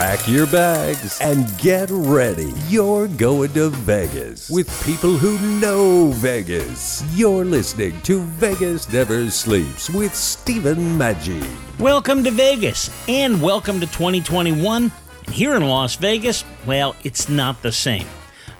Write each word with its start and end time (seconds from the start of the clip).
Pack 0.00 0.26
your 0.26 0.46
bags 0.46 1.20
and 1.20 1.46
get 1.58 1.90
ready. 1.90 2.54
You're 2.68 3.06
going 3.06 3.52
to 3.52 3.68
Vegas 3.68 4.48
with 4.48 4.66
people 4.86 5.18
who 5.18 5.38
know 5.60 6.10
Vegas. 6.12 7.04
You're 7.14 7.44
listening 7.44 8.00
to 8.04 8.22
Vegas 8.22 8.90
Never 8.90 9.28
Sleeps 9.28 9.90
with 9.90 10.14
Stephen 10.14 10.78
Maggi. 10.98 11.46
Welcome 11.78 12.24
to 12.24 12.30
Vegas 12.30 12.88
and 13.10 13.42
welcome 13.42 13.78
to 13.78 13.86
2021. 13.88 14.90
And 15.26 15.34
here 15.34 15.54
in 15.54 15.68
Las 15.68 15.96
Vegas, 15.96 16.46
well, 16.64 16.96
it's 17.04 17.28
not 17.28 17.60
the 17.60 17.70
same. 17.70 18.06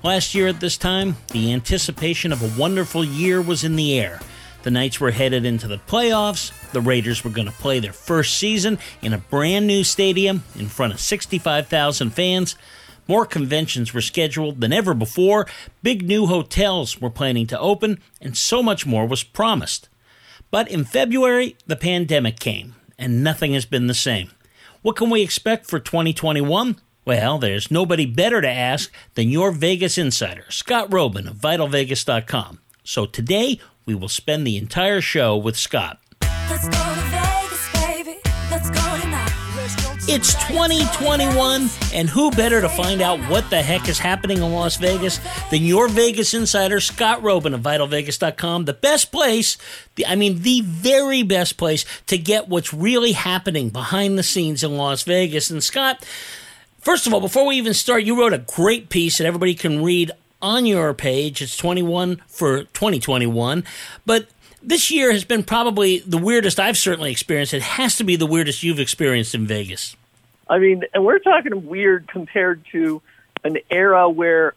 Last 0.03 0.35
year 0.35 0.49
at 0.49 0.61
this 0.61 0.77
time, 0.77 1.17
the 1.33 1.55
anticipation 1.55 2.33
of 2.33 2.43
a 2.43 2.61
wonderful 2.61 3.03
year 3.03 3.41
was 3.41 3.65
in 3.65 3.77
the 3.77 3.99
air. 3.99 4.21
The 4.63 4.71
Knights 4.71 5.01
were 5.01 5.11
headed 5.11 5.47
into 5.47 5.69
the 5.69 5.79
playoffs. 5.79 6.53
The 6.73 6.81
Raiders 6.81 7.25
were 7.25 7.31
going 7.31 7.49
to 7.49 7.53
play 7.53 7.81
their 7.81 7.93
first 7.93 8.39
season 8.39 8.79
in 9.03 9.13
a 9.13 9.19
brand 9.19 9.67
new 9.67 9.83
stadium 9.83 10.45
in 10.57 10.69
front 10.69 10.93
of 10.93 11.01
65,000 11.01 12.11
fans. 12.11 12.55
More 13.09 13.27
conventions 13.27 13.93
were 13.93 14.01
scheduled 14.01 14.61
than 14.61 14.73
ever 14.73 14.95
before. 14.95 15.47
Big 15.83 16.07
new 16.07 16.27
hotels 16.27 17.01
were 17.01 17.11
planning 17.11 17.47
to 17.49 17.59
open, 17.59 17.99
and 18.21 18.37
so 18.37 18.63
much 18.63 18.87
more 18.87 19.05
was 19.05 19.25
promised. 19.25 19.89
But 20.51 20.71
in 20.71 20.85
February, 20.85 21.57
the 21.67 21.77
pandemic 21.77 22.39
came, 22.39 22.77
and 22.99 23.25
nothing 23.25 23.53
has 23.55 23.65
been 23.65 23.89
the 23.89 23.95
same. 23.95 24.31
What 24.83 24.97
can 24.97 25.11
we 25.11 25.23
expect 25.23 25.67
for 25.67 25.81
2021? 25.81 26.77
Well, 27.05 27.39
there's 27.39 27.71
nobody 27.71 28.07
better 28.07 28.41
to 28.41 28.49
ask 28.49 28.93
than 29.15 29.29
your 29.29 29.51
Vegas 29.51 29.99
insider, 29.99 30.45
Scott 30.49 30.91
Roeben 30.91 31.29
of 31.29 31.37
VitalVegas.com. 31.37 32.61
So 32.85 33.07
today, 33.07 33.59
we 33.87 33.95
will 33.95 34.09
spend 34.09 34.47
the 34.47 34.57
entire 34.57 35.01
show 35.01 35.37
with 35.37 35.57
Scott. 35.57 35.99
It's 40.13 40.35
2021, 40.49 41.69
and 41.95 42.11
who 42.11 42.33
better 42.33 42.61
to 42.61 42.69
find 42.69 43.01
out 43.01 43.21
what 43.31 43.49
the 43.49 43.63
heck 43.63 43.89
is 43.89 44.01
happening 44.01 44.39
in 44.39 44.53
Las 44.53 44.77
Vegas 44.77 45.21
than 45.53 45.63
your 45.63 45.87
Vegas 45.87 46.35
insider, 46.35 46.81
Scott 46.81 47.23
Roeben 47.23 47.55
of 47.55 47.61
VitalVegas.com, 47.61 48.65
the 48.65 48.73
best 48.73 49.13
place, 49.13 49.57
the, 49.95 50.05
I 50.07 50.17
mean, 50.17 50.43
the 50.43 50.63
very 50.63 51.23
best 51.23 51.57
place 51.57 51.85
to 52.09 52.19
get 52.19 52.49
what's 52.49 52.75
really 52.75 53.13
happening 53.13 53.69
behind 53.69 54.19
the 54.19 54.25
scenes 54.25 54.65
in 54.65 54.77
Las 54.77 55.05
Vegas. 55.05 55.49
And 55.49 55.63
Scott, 55.63 56.05
first 56.81 57.07
of 57.07 57.15
all, 57.15 57.21
before 57.21 57.47
we 57.47 57.55
even 57.55 57.73
start, 57.73 58.03
you 58.03 58.19
wrote 58.19 58.33
a 58.33 58.39
great 58.39 58.89
piece 58.89 59.19
that 59.19 59.29
everybody 59.29 59.55
can 59.55 59.85
read 59.85 60.11
on 60.43 60.67
your 60.67 60.93
page. 60.93 61.41
It's 61.41 61.57
21 61.57 62.21
for 62.27 62.65
2021. 62.65 63.63
But 64.05 64.27
this 64.63 64.91
year 64.91 65.13
has 65.13 65.25
been 65.25 65.43
probably 65.43 65.99
the 66.01 66.19
weirdest 66.19 66.61
I've 66.61 66.77
certainly 66.77 67.11
experienced. 67.11 67.55
It 67.55 67.63
has 67.63 67.97
to 67.97 68.05
be 68.05 68.17
the 68.17 68.27
weirdest 68.27 68.63
you've 68.63 68.81
experienced 68.81 69.35
in 69.35 69.47
Vegas. 69.47 69.97
I 70.49 70.59
mean, 70.59 70.83
and 70.93 71.05
we're 71.05 71.21
talking 71.21 71.67
weird 71.67 72.09
compared 72.09 72.65
to 72.73 73.01
an 73.45 73.59
era 73.71 74.09
where 74.09 74.55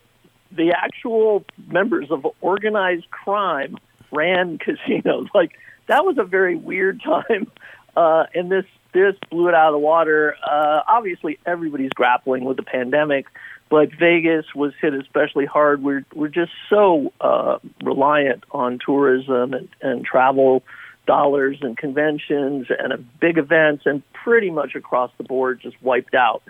the 0.51 0.71
actual 0.71 1.45
members 1.67 2.11
of 2.11 2.27
organized 2.41 3.09
crime 3.11 3.77
ran 4.11 4.57
casinos. 4.57 5.27
Like 5.33 5.53
that 5.87 6.05
was 6.05 6.17
a 6.17 6.23
very 6.23 6.55
weird 6.55 7.01
time, 7.01 7.51
uh, 7.95 8.25
and 8.33 8.51
this 8.51 8.65
this 8.93 9.15
blew 9.29 9.47
it 9.47 9.55
out 9.55 9.67
of 9.69 9.73
the 9.73 9.79
water. 9.79 10.35
Uh, 10.43 10.81
obviously, 10.87 11.39
everybody's 11.45 11.91
grappling 11.91 12.43
with 12.45 12.57
the 12.57 12.63
pandemic, 12.63 13.25
but 13.69 13.89
Vegas 13.97 14.45
was 14.55 14.73
hit 14.81 14.93
especially 14.93 15.45
hard. 15.45 15.83
We're 15.83 16.05
we're 16.13 16.27
just 16.27 16.51
so 16.69 17.11
uh, 17.19 17.59
reliant 17.83 18.43
on 18.51 18.79
tourism 18.85 19.53
and, 19.53 19.69
and 19.81 20.05
travel 20.05 20.63
dollars 21.05 21.57
and 21.61 21.77
conventions 21.77 22.67
and 22.69 23.19
big 23.19 23.37
events, 23.37 23.83
and 23.85 24.01
pretty 24.13 24.49
much 24.49 24.75
across 24.75 25.11
the 25.17 25.23
board 25.23 25.59
just 25.61 25.81
wiped 25.81 26.13
out. 26.13 26.43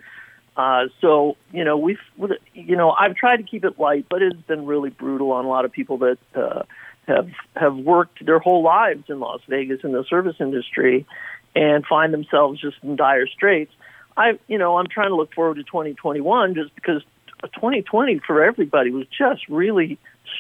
Uh, 0.55 0.85
so 1.01 1.35
you 1.51 1.63
know 1.63 1.77
we've 1.77 1.97
you 2.53 2.75
know 2.75 2.91
I've 2.91 3.15
tried 3.15 3.37
to 3.37 3.43
keep 3.43 3.65
it 3.65 3.79
light, 3.79 4.05
but 4.09 4.21
it's 4.21 4.41
been 4.41 4.65
really 4.65 4.89
brutal 4.89 5.31
on 5.31 5.45
a 5.45 5.49
lot 5.49 5.65
of 5.65 5.71
people 5.71 5.97
that 5.99 6.17
uh, 6.35 6.63
have 7.07 7.29
have 7.55 7.75
worked 7.75 8.23
their 8.25 8.39
whole 8.39 8.63
lives 8.63 9.05
in 9.09 9.19
Las 9.19 9.41
Vegas 9.47 9.79
in 9.83 9.91
the 9.91 10.03
service 10.03 10.35
industry 10.39 11.05
and 11.55 11.85
find 11.85 12.13
themselves 12.13 12.61
just 12.61 12.77
in 12.83 12.95
dire 12.95 13.27
straits. 13.27 13.73
I 14.17 14.39
you 14.47 14.57
know 14.57 14.77
I'm 14.77 14.87
trying 14.87 15.09
to 15.09 15.15
look 15.15 15.33
forward 15.33 15.55
to 15.55 15.63
2021 15.63 16.55
just 16.55 16.73
because 16.75 17.03
2020 17.43 18.19
for 18.19 18.43
everybody 18.43 18.91
was 18.91 19.07
just 19.07 19.47
really 19.49 19.97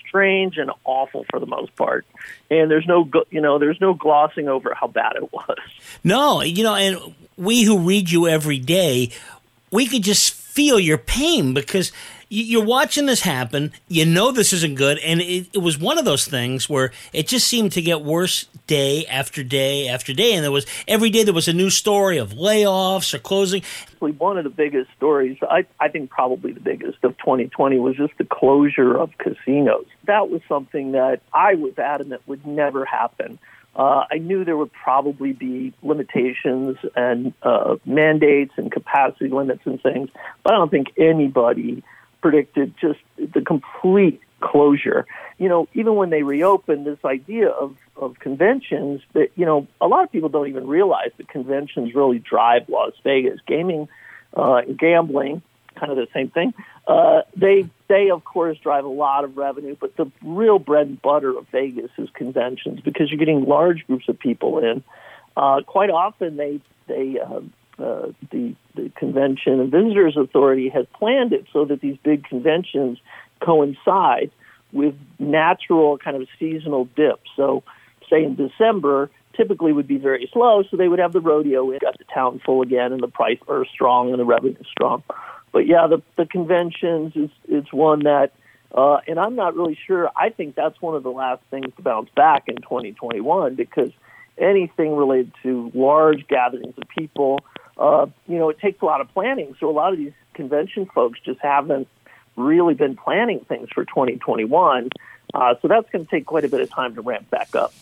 strange 0.07 0.57
and 0.57 0.71
awful 0.85 1.25
for 1.29 1.39
the 1.39 1.45
most 1.45 1.75
part. 1.75 2.05
And 2.49 2.69
there's 2.69 2.87
no 2.87 3.09
you 3.29 3.41
know 3.41 3.59
there's 3.59 3.81
no 3.81 3.93
glossing 3.93 4.47
over 4.47 4.73
how 4.73 4.87
bad 4.87 5.13
it 5.15 5.31
was. 5.33 5.57
No, 6.03 6.41
you 6.41 6.63
know, 6.63 6.75
and 6.75 7.15
we 7.37 7.63
who 7.63 7.79
read 7.79 8.09
you 8.09 8.27
every 8.27 8.59
day, 8.59 9.11
we 9.71 9.87
could 9.87 10.03
just 10.03 10.33
feel 10.33 10.79
your 10.79 10.97
pain 10.97 11.53
because 11.53 11.91
you're 12.29 12.65
watching 12.65 13.05
this 13.05 13.21
happen. 13.21 13.71
You 13.87 14.05
know 14.05 14.31
this 14.31 14.53
isn't 14.53 14.75
good, 14.75 14.99
and 14.99 15.21
it, 15.21 15.47
it, 15.53 15.59
was 15.59 15.77
one 15.77 15.97
of 15.97 16.05
those 16.05 16.25
things 16.25 16.69
where 16.69 16.91
it 17.11 17.27
just 17.27 17.47
seemed 17.47 17.71
to 17.73 17.81
get 17.81 18.01
worse 18.01 18.45
day 18.67 19.05
after 19.05 19.43
day 19.43 19.87
after 19.87 20.13
day, 20.13 20.33
and 20.33 20.43
there 20.43 20.51
was 20.51 20.65
every 20.87 21.09
day 21.09 21.23
there 21.23 21.33
was 21.33 21.47
a 21.47 21.53
new 21.53 21.69
story 21.69 22.17
of 22.17 22.31
layoffs 22.31 23.13
or 23.13 23.19
closing. 23.19 23.61
One 23.99 24.37
of 24.37 24.43
the 24.43 24.49
biggest 24.49 24.89
stories, 24.97 25.37
I, 25.41 25.65
I 25.79 25.87
think 25.87 26.09
probably 26.09 26.51
the 26.51 26.59
biggest 26.59 27.03
of 27.03 27.17
2020, 27.19 27.79
was 27.79 27.95
just 27.95 28.13
the 28.17 28.25
closure 28.25 28.97
of 28.97 29.17
casinos. 29.17 29.85
That 30.05 30.29
was 30.29 30.41
something 30.47 30.91
that 30.91 31.21
I 31.33 31.55
was 31.55 31.77
adamant 31.77 32.21
would 32.27 32.45
never 32.45 32.83
happen. 32.83 33.39
Uh, 33.75 34.05
I 34.11 34.19
knew 34.19 34.45
there 34.45 34.57
would 34.57 34.71
probably 34.71 35.33
be 35.33 35.73
limitations 35.81 36.77
and 36.95 37.33
uh, 37.41 37.77
mandates 37.85 38.53
and 38.57 38.71
capacity 38.71 39.29
limits 39.29 39.61
and 39.65 39.81
things, 39.81 40.09
but 40.43 40.53
I 40.53 40.57
don't 40.57 40.69
think 40.69 40.93
anybody 40.97 41.83
predicted 42.23 42.73
just 42.79 42.99
the 43.17 43.41
complete 43.41 44.21
closure. 44.39 45.05
You 45.37 45.49
know, 45.49 45.67
even 45.73 45.95
when 45.95 46.09
they 46.09 46.23
reopened, 46.23 46.87
this 46.87 47.03
idea 47.03 47.49
of, 47.49 47.75
of 47.97 48.17
conventions 48.19 49.01
that, 49.11 49.27
you 49.35 49.45
know, 49.45 49.67
a 49.81 49.87
lot 49.87 50.05
of 50.05 50.11
people 50.11 50.29
don't 50.29 50.47
even 50.47 50.65
realize 50.65 51.11
that 51.17 51.27
conventions 51.27 51.93
really 51.93 52.19
drive 52.19 52.69
Las 52.69 52.93
Vegas. 53.03 53.39
Gaming, 53.45 53.89
uh, 54.35 54.61
gambling, 54.77 55.41
kind 55.75 55.91
of 55.91 55.97
the 55.97 56.07
same 56.13 56.29
thing. 56.29 56.53
Uh, 56.87 57.23
they 57.35 57.69
they 57.89 58.09
of 58.09 58.23
course 58.23 58.57
drive 58.57 58.85
a 58.85 58.95
lot 59.05 59.25
of 59.25 59.35
revenue, 59.35 59.75
but 59.79 59.95
the 59.97 60.09
real 60.23 60.59
bread 60.59 60.87
and 60.87 61.01
butter 61.01 61.37
of 61.37 61.45
Vegas 61.51 61.91
is 61.97 62.09
conventions 62.13 62.79
because 62.79 63.09
you're 63.09 63.19
getting 63.19 63.45
large 63.45 63.85
groups 63.87 64.07
of 64.07 64.17
people 64.17 64.59
in. 64.59 64.81
Uh, 65.35 65.61
quite 65.65 65.89
often 65.89 66.37
they 66.37 66.61
they 66.87 67.19
uh, 67.19 67.41
uh, 67.79 68.07
the 68.31 68.55
the 68.75 68.91
convention 68.95 69.59
and 69.59 69.71
visitors 69.71 70.15
authority 70.17 70.69
has 70.69 70.85
planned 70.93 71.33
it 71.33 71.45
so 71.51 71.65
that 71.65 71.81
these 71.81 71.97
big 72.03 72.23
conventions 72.23 72.99
coincide 73.39 74.31
with 74.71 74.95
natural 75.19 75.97
kind 75.97 76.17
of 76.17 76.27
seasonal 76.39 76.85
dips. 76.95 77.29
So, 77.35 77.63
say 78.09 78.23
in 78.23 78.35
December, 78.35 79.09
typically 79.35 79.71
would 79.71 79.87
be 79.87 79.97
very 79.97 80.29
slow, 80.31 80.63
so 80.63 80.77
they 80.77 80.87
would 80.87 80.99
have 80.99 81.13
the 81.13 81.21
rodeo 81.21 81.71
in, 81.71 81.79
got 81.79 81.97
the 81.97 82.05
town 82.13 82.41
full 82.45 82.61
again, 82.61 82.91
and 82.91 83.01
the 83.01 83.07
price 83.07 83.39
are 83.47 83.65
strong 83.65 84.11
and 84.11 84.19
the 84.19 84.25
revenue 84.25 84.55
strong. 84.69 85.03
But 85.51 85.67
yeah, 85.67 85.87
the 85.87 86.01
the 86.17 86.25
conventions 86.25 87.15
is 87.15 87.29
it's 87.47 87.71
one 87.71 88.03
that, 88.03 88.31
uh, 88.73 88.97
and 89.07 89.19
I'm 89.19 89.35
not 89.35 89.55
really 89.55 89.77
sure. 89.87 90.09
I 90.15 90.29
think 90.29 90.55
that's 90.55 90.81
one 90.81 90.95
of 90.95 91.03
the 91.03 91.11
last 91.11 91.41
things 91.51 91.73
to 91.75 91.81
bounce 91.81 92.09
back 92.15 92.45
in 92.47 92.57
2021 92.57 93.55
because 93.55 93.91
anything 94.37 94.95
related 94.95 95.31
to 95.43 95.71
large 95.75 96.27
gatherings 96.27 96.73
of 96.77 96.87
people, 96.89 97.39
uh, 97.77 98.05
you 98.27 98.37
know, 98.37 98.49
it 98.49 98.59
takes 98.59 98.81
a 98.81 98.85
lot 98.85 99.01
of 99.01 99.09
planning. 99.13 99.55
So 99.59 99.69
a 99.69 99.71
lot 99.71 99.93
of 99.93 99.99
these 99.99 100.13
convention 100.33 100.85
folks 100.87 101.19
just 101.23 101.39
haven't 101.39 101.87
really 102.35 102.73
been 102.73 102.95
planning 102.95 103.41
things 103.41 103.69
for 103.73 103.85
2021. 103.85 104.89
Uh, 105.33 105.55
so 105.61 105.67
that's 105.67 105.89
going 105.89 106.05
to 106.05 106.11
take 106.11 106.25
quite 106.25 106.45
a 106.45 106.49
bit 106.49 106.61
of 106.61 106.69
time 106.69 106.95
to 106.95 107.01
ramp 107.01 107.29
back 107.29 107.55
up. 107.55 107.73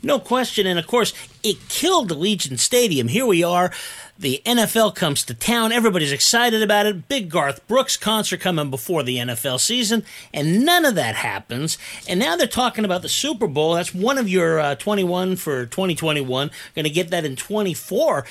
No 0.00 0.20
question. 0.20 0.66
And 0.66 0.78
of 0.78 0.86
course, 0.86 1.12
it 1.42 1.68
killed 1.68 2.10
Allegiant 2.10 2.60
Stadium. 2.60 3.08
Here 3.08 3.26
we 3.26 3.42
are. 3.42 3.72
The 4.16 4.40
NFL 4.46 4.94
comes 4.94 5.24
to 5.24 5.34
town. 5.34 5.72
Everybody's 5.72 6.12
excited 6.12 6.62
about 6.62 6.86
it. 6.86 7.08
Big 7.08 7.28
Garth 7.28 7.66
Brooks 7.66 7.96
concert 7.96 8.40
coming 8.40 8.70
before 8.70 9.02
the 9.02 9.16
NFL 9.16 9.58
season. 9.58 10.04
And 10.32 10.64
none 10.64 10.84
of 10.84 10.94
that 10.94 11.16
happens. 11.16 11.78
And 12.08 12.20
now 12.20 12.36
they're 12.36 12.46
talking 12.46 12.84
about 12.84 13.02
the 13.02 13.08
Super 13.08 13.48
Bowl. 13.48 13.74
That's 13.74 13.92
one 13.92 14.18
of 14.18 14.28
your 14.28 14.60
uh, 14.60 14.74
21 14.76 15.34
for 15.34 15.66
2021. 15.66 16.50
Going 16.76 16.84
to 16.84 16.90
get 16.90 17.10
that 17.10 17.24
in 17.24 17.34
24. 17.34 18.24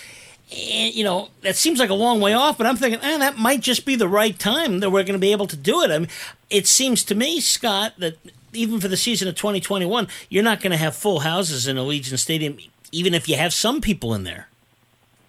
And, 0.49 0.95
you 0.95 1.03
know, 1.03 1.29
that 1.41 1.57
seems 1.57 1.79
like 1.79 1.89
a 1.89 1.93
long 1.93 2.21
way 2.21 2.33
off, 2.33 2.57
but 2.57 2.67
I'm 2.67 2.77
thinking, 2.77 3.01
eh, 3.01 3.17
that 3.17 3.37
might 3.37 3.59
just 3.59 3.85
be 3.85 3.95
the 3.95 4.07
right 4.07 4.37
time 4.37 4.79
that 4.79 4.89
we're 4.89 5.03
going 5.03 5.13
to 5.13 5.19
be 5.19 5.33
able 5.33 5.47
to 5.47 5.57
do 5.57 5.81
it. 5.81 5.91
I 5.91 5.99
mean, 5.99 6.07
it 6.49 6.67
seems 6.67 7.03
to 7.05 7.15
me, 7.15 7.41
Scott, 7.41 7.93
that 7.97 8.17
even 8.53 8.79
for 8.79 8.87
the 8.87 8.95
season 8.95 9.27
of 9.27 9.35
2021, 9.35 10.07
you're 10.29 10.43
not 10.43 10.61
going 10.61 10.71
to 10.71 10.77
have 10.77 10.95
full 10.95 11.19
houses 11.19 11.67
in 11.67 11.75
Allegiant 11.75 12.19
Stadium, 12.19 12.57
even 12.93 13.13
if 13.13 13.27
you 13.27 13.35
have 13.35 13.53
some 13.53 13.81
people 13.81 14.13
in 14.13 14.23
there. 14.23 14.47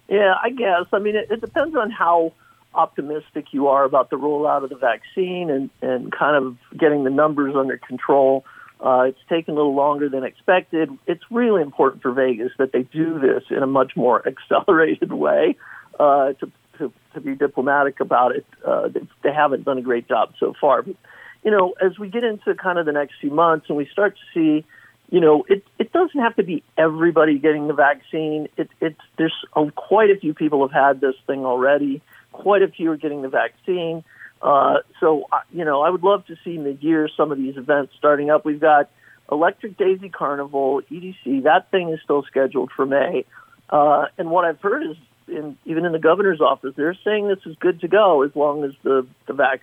Yeah, 0.07 0.35
I 0.41 0.51
guess. 0.51 0.85
I 0.93 0.99
mean, 0.99 1.15
it, 1.15 1.29
it 1.29 1.41
depends 1.41 1.75
on 1.75 1.91
how 1.91 2.33
optimistic 2.73 3.47
you 3.51 3.67
are 3.67 3.83
about 3.83 4.09
the 4.09 4.15
rollout 4.15 4.63
of 4.63 4.69
the 4.69 4.75
vaccine 4.75 5.49
and, 5.49 5.69
and 5.81 6.11
kind 6.11 6.35
of 6.35 6.57
getting 6.77 7.03
the 7.03 7.09
numbers 7.09 7.55
under 7.55 7.77
control. 7.77 8.45
Uh, 8.79 9.07
it's 9.09 9.19
taken 9.27 9.53
a 9.53 9.57
little 9.57 9.75
longer 9.75 10.07
than 10.07 10.23
expected. 10.23 10.89
It's 11.05 11.23
really 11.29 11.61
important 11.61 12.01
for 12.01 12.11
Vegas 12.11 12.51
that 12.59 12.71
they 12.71 12.83
do 12.83 13.19
this 13.19 13.43
in 13.49 13.61
a 13.61 13.67
much 13.67 13.95
more 13.95 14.25
accelerated 14.27 15.11
way. 15.11 15.57
Uh, 15.99 16.33
to, 16.33 16.51
to 16.77 16.93
to 17.13 17.19
be 17.19 17.35
diplomatic 17.35 17.99
about 17.99 18.33
it, 18.33 18.45
uh, 18.65 18.87
they, 19.21 19.33
haven't 19.33 19.65
done 19.65 19.77
a 19.77 19.81
great 19.81 20.07
job 20.07 20.31
so 20.39 20.53
far. 20.61 20.81
But 20.81 20.95
you 21.43 21.51
know, 21.51 21.73
as 21.81 21.99
we 21.99 22.07
get 22.07 22.23
into 22.23 22.55
kind 22.55 22.79
of 22.79 22.85
the 22.85 22.93
next 22.93 23.15
few 23.19 23.31
months 23.31 23.65
and 23.67 23.77
we 23.77 23.85
start 23.85 24.15
to 24.15 24.21
see, 24.33 24.65
you 25.09 25.19
know, 25.19 25.43
it 25.49 25.65
it 25.77 25.91
doesn't 25.91 26.19
have 26.21 26.35
to 26.37 26.43
be 26.43 26.63
everybody 26.77 27.37
getting 27.37 27.67
the 27.67 27.73
vaccine. 27.73 28.47
It 28.55 28.69
it's 28.79 29.01
there's 29.17 29.35
a, 29.57 29.69
quite 29.71 30.09
a 30.09 30.17
few 30.17 30.33
people 30.33 30.65
have 30.65 30.71
had 30.71 31.01
this 31.01 31.15
thing 31.27 31.45
already. 31.45 32.01
Quite 32.31 32.61
a 32.61 32.69
few 32.69 32.91
are 32.91 32.97
getting 32.97 33.23
the 33.23 33.29
vaccine. 33.29 34.05
Uh, 34.41 34.77
so, 34.99 35.25
you 35.51 35.65
know, 35.65 35.81
I 35.81 35.89
would 35.89 36.03
love 36.03 36.25
to 36.27 36.35
see 36.43 36.57
mid-year 36.57 37.09
some 37.15 37.31
of 37.31 37.37
these 37.37 37.57
events 37.57 37.93
starting 37.97 38.29
up. 38.29 38.45
We've 38.45 38.59
got 38.59 38.89
Electric 39.31 39.77
Daisy 39.77 40.09
Carnival, 40.09 40.81
EDC. 40.89 41.43
That 41.43 41.69
thing 41.71 41.89
is 41.89 41.99
still 42.03 42.23
scheduled 42.23 42.71
for 42.75 42.85
May. 42.85 43.25
Uh, 43.69 44.05
and 44.17 44.29
what 44.31 44.45
I've 44.45 44.59
heard 44.61 44.83
is, 44.83 44.97
in, 45.27 45.57
even 45.65 45.85
in 45.85 45.91
the 45.91 45.99
governor's 45.99 46.41
office, 46.41 46.73
they're 46.75 46.97
saying 47.03 47.27
this 47.27 47.45
is 47.45 47.55
good 47.59 47.81
to 47.81 47.87
go 47.87 48.23
as 48.23 48.35
long 48.35 48.63
as 48.63 48.71
the 48.83 49.05
the 49.27 49.33
vac- 49.33 49.61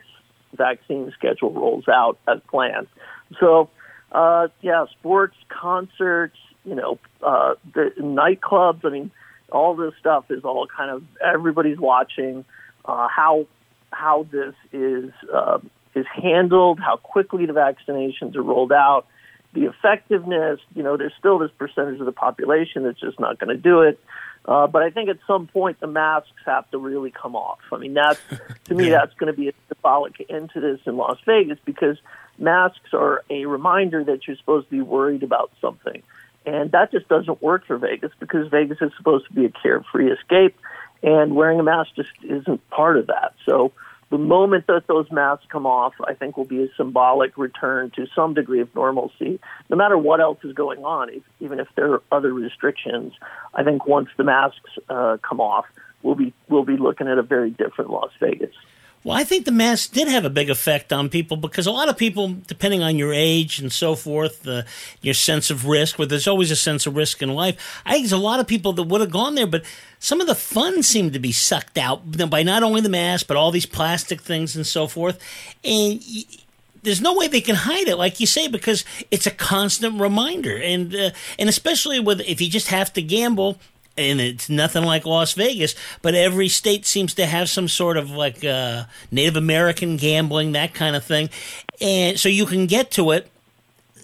vaccine 0.57 1.13
schedule 1.19 1.53
rolls 1.53 1.89
out 1.89 2.19
as 2.29 2.39
planned. 2.49 2.87
So, 3.41 3.69
uh, 4.13 4.49
yeah, 4.61 4.85
sports, 4.93 5.37
concerts, 5.49 6.37
you 6.65 6.77
know, 6.77 6.99
uh, 7.23 7.55
the 7.75 7.93
nightclubs. 7.99 8.85
I 8.85 8.91
mean, 8.91 9.11
all 9.51 9.75
this 9.75 9.95
stuff 9.99 10.31
is 10.31 10.45
all 10.45 10.69
kind 10.69 10.91
of 10.91 11.03
everybody's 11.25 11.79
watching 11.79 12.45
uh, 12.85 13.09
how 13.09 13.47
how 13.93 14.27
this 14.31 14.55
is 14.73 15.11
uh, 15.33 15.59
is 15.95 16.07
handled, 16.13 16.79
how 16.81 16.97
quickly 16.97 17.47
the 17.47 17.53
vaccinations 17.53 18.37
are 18.37 18.43
rolled 18.43 18.73
out, 18.73 19.07
the 19.53 19.65
effectiveness. 19.65 20.61
You 20.75 20.83
know, 20.83 20.97
there's 20.97 21.15
still 21.19 21.39
this 21.39 21.51
percentage 21.59 22.01
of 22.01 22.07
the 22.07 22.13
population 22.13 22.85
that's 22.85 23.01
just 23.01 23.19
not 23.19 23.39
going 23.39 23.57
to 23.57 23.61
do 23.61 23.83
it. 23.83 23.99
Uh, 24.47 24.67
but 24.69 24.83
I 24.83 24.91
think 24.91 25.09
at 25.09 25.19
some 25.27 25.49
point 25.49 25.81
the 25.81 25.89
masks 25.89 26.31
have 26.45 26.71
to 26.71 26.79
really 26.79 27.11
come 27.11 27.35
off. 27.35 27.59
I 27.73 27.79
mean, 27.79 27.95
that's 27.95 28.21
to 28.67 28.75
me 28.75 28.91
that's 28.91 29.13
going 29.15 29.33
to 29.33 29.39
be 29.39 29.49
a 29.49 29.53
symbolic 29.69 30.25
end 30.29 30.51
to 30.55 30.61
this 30.61 30.81
in 30.87 30.97
Las 30.97 31.19
Vegas 31.27 31.59
because 31.65 31.99
masks 32.39 32.93
are 32.93 33.25
a 33.29 33.47
reminder 33.47 34.05
that 34.05 34.27
you're 34.27 34.37
supposed 34.37 34.69
to 34.69 34.71
be 34.71 34.83
worried 34.83 35.25
about 35.25 35.51
something, 35.61 36.03
and 36.45 36.71
that 36.71 36.93
just 36.93 37.09
doesn't 37.09 37.43
work 37.43 37.67
for 37.67 37.77
Vegas 37.77 38.13
because 38.21 38.49
Vegas 38.49 38.79
is 38.81 38.93
supposed 38.97 39.27
to 39.27 39.33
be 39.33 39.47
a 39.47 39.51
carefree 39.51 40.13
escape, 40.13 40.57
and 41.03 41.35
wearing 41.35 41.61
a 41.61 41.63
mask 41.63 41.91
just 41.97 42.11
isn't 42.23 42.69
part 42.71 42.97
of 42.97 43.07
that. 43.09 43.35
So 43.45 43.73
the 44.11 44.19
moment 44.19 44.67
that 44.69 44.87
those 44.87 45.11
masks 45.11 45.47
come 45.49 45.67
off, 45.67 45.95
I 46.07 46.15
think 46.15 46.37
will 46.37 46.45
be 46.45 46.63
a 46.63 46.69
symbolic 46.77 47.37
return 47.37 47.91
to 47.97 48.07
some 48.15 48.35
degree 48.35 48.61
of 48.61 48.73
normalcy, 48.75 49.41
no 49.69 49.77
matter 49.77 49.99
what 49.99 50.21
else 50.21 50.39
is 50.45 50.53
going 50.53 50.85
on, 50.85 51.11
if, 51.11 51.23
even 51.41 51.59
if 51.59 51.69
there 51.75 51.93
are 51.93 52.03
other 52.13 52.33
restrictions. 52.33 53.15
I 53.55 53.65
think 53.65 53.87
once 53.87 54.09
the 54.17 54.25
masks 54.25 54.71
uh, 54.89 55.17
come 55.23 55.41
off, 55.41 55.67
we'll 56.03 56.15
be 56.15 56.33
we'll 56.49 56.65
be 56.65 56.77
looking 56.77 57.09
at 57.09 57.19
a 57.19 57.23
very 57.23 57.51
different 57.51 57.91
Las 57.91 58.13
Vegas. 58.21 58.55
Well, 59.07 59.17
I 59.17 59.23
think 59.23 59.45
the 59.45 59.53
mask 59.53 59.93
did 59.93 60.09
have 60.09 60.25
a 60.25 60.31
big 60.31 60.51
effect 60.51 60.93
on 60.93 61.09
people 61.09 61.37
because 61.37 61.69
a 61.69 61.71
lot 61.71 61.89
of 61.89 61.97
people, 61.97 62.35
depending 62.49 62.83
on 62.83 62.97
your 62.97 63.13
age 63.15 63.61
and 63.61 63.73
so 63.73 63.95
forth, 63.95 64.49
uh, 64.49 64.63
your 65.01 65.15
sense 65.15 65.49
of 65.49 65.65
risk, 65.65 65.97
where 65.97 66.09
there's 66.09 66.27
always 66.27 66.51
a 66.51 66.57
sense 66.57 66.89
of 66.89 66.97
risk 66.97 67.23
in 67.23 67.29
life, 67.29 67.81
I 67.87 67.93
think 67.93 68.03
there's 68.03 68.11
a 68.11 68.17
lot 68.17 68.41
of 68.41 68.49
people 68.49 68.73
that 68.73 68.83
would 68.83 69.01
have 69.01 69.13
gone 69.13 69.37
there, 69.37 69.47
but 69.47 69.63
some 70.01 70.21
of 70.21 70.27
the 70.27 70.35
fun 70.35 70.83
seemed 70.83 71.13
to 71.13 71.21
be 71.21 71.31
sucked 71.31 71.79
out 71.79 72.01
by 72.29 72.43
not 72.43 72.65
only 72.65 72.81
the 72.81 72.89
mask, 72.89 73.29
but 73.29 73.37
all 73.37 73.53
these 73.53 73.65
plastic 73.65 74.21
things 74.23 74.57
and 74.57 74.67
so 74.67 74.89
forth. 74.89 75.21
And 75.63 76.01
y- 76.01 76.25
there's 76.83 77.01
no 77.01 77.15
way 77.15 77.29
they 77.29 77.41
can 77.41 77.55
hide 77.55 77.87
it, 77.87 77.99
like 77.99 78.19
you 78.19 78.27
say, 78.27 78.49
because 78.49 78.85
it's 79.13 79.27
a 79.29 79.31
constant 79.31 80.01
reminder, 80.01 80.57
and 80.57 80.93
uh, 80.93 81.11
and 81.39 81.49
especially 81.49 82.01
with 82.01 82.23
if 82.23 82.41
you 82.41 82.51
just 82.51 82.69
have 82.69 82.93
to 82.95 83.03
gamble, 83.03 83.61
and 83.99 84.21
it's 84.21 84.49
nothing 84.49 84.85
like 84.85 85.07
Las 85.07 85.33
Vegas, 85.33 85.75
but 86.03 86.15
every 86.15 86.49
state 86.49 86.87
seems 86.87 87.15
to 87.15 87.27
have 87.27 87.49
some 87.49 87.69
sort 87.69 87.97
of 87.97 88.11
like 88.11 88.45
uh, 88.45 88.85
Native 89.11 89.37
American 89.37 89.97
gambling, 89.97 90.53
that 90.53 90.75
kind 90.75 90.97
of 90.97 91.05
thing, 91.05 91.31
and 91.81 92.19
so 92.19 92.29
you 92.29 92.47
can 92.47 92.67
get 92.67 92.91
to 92.93 93.11
it. 93.11 93.31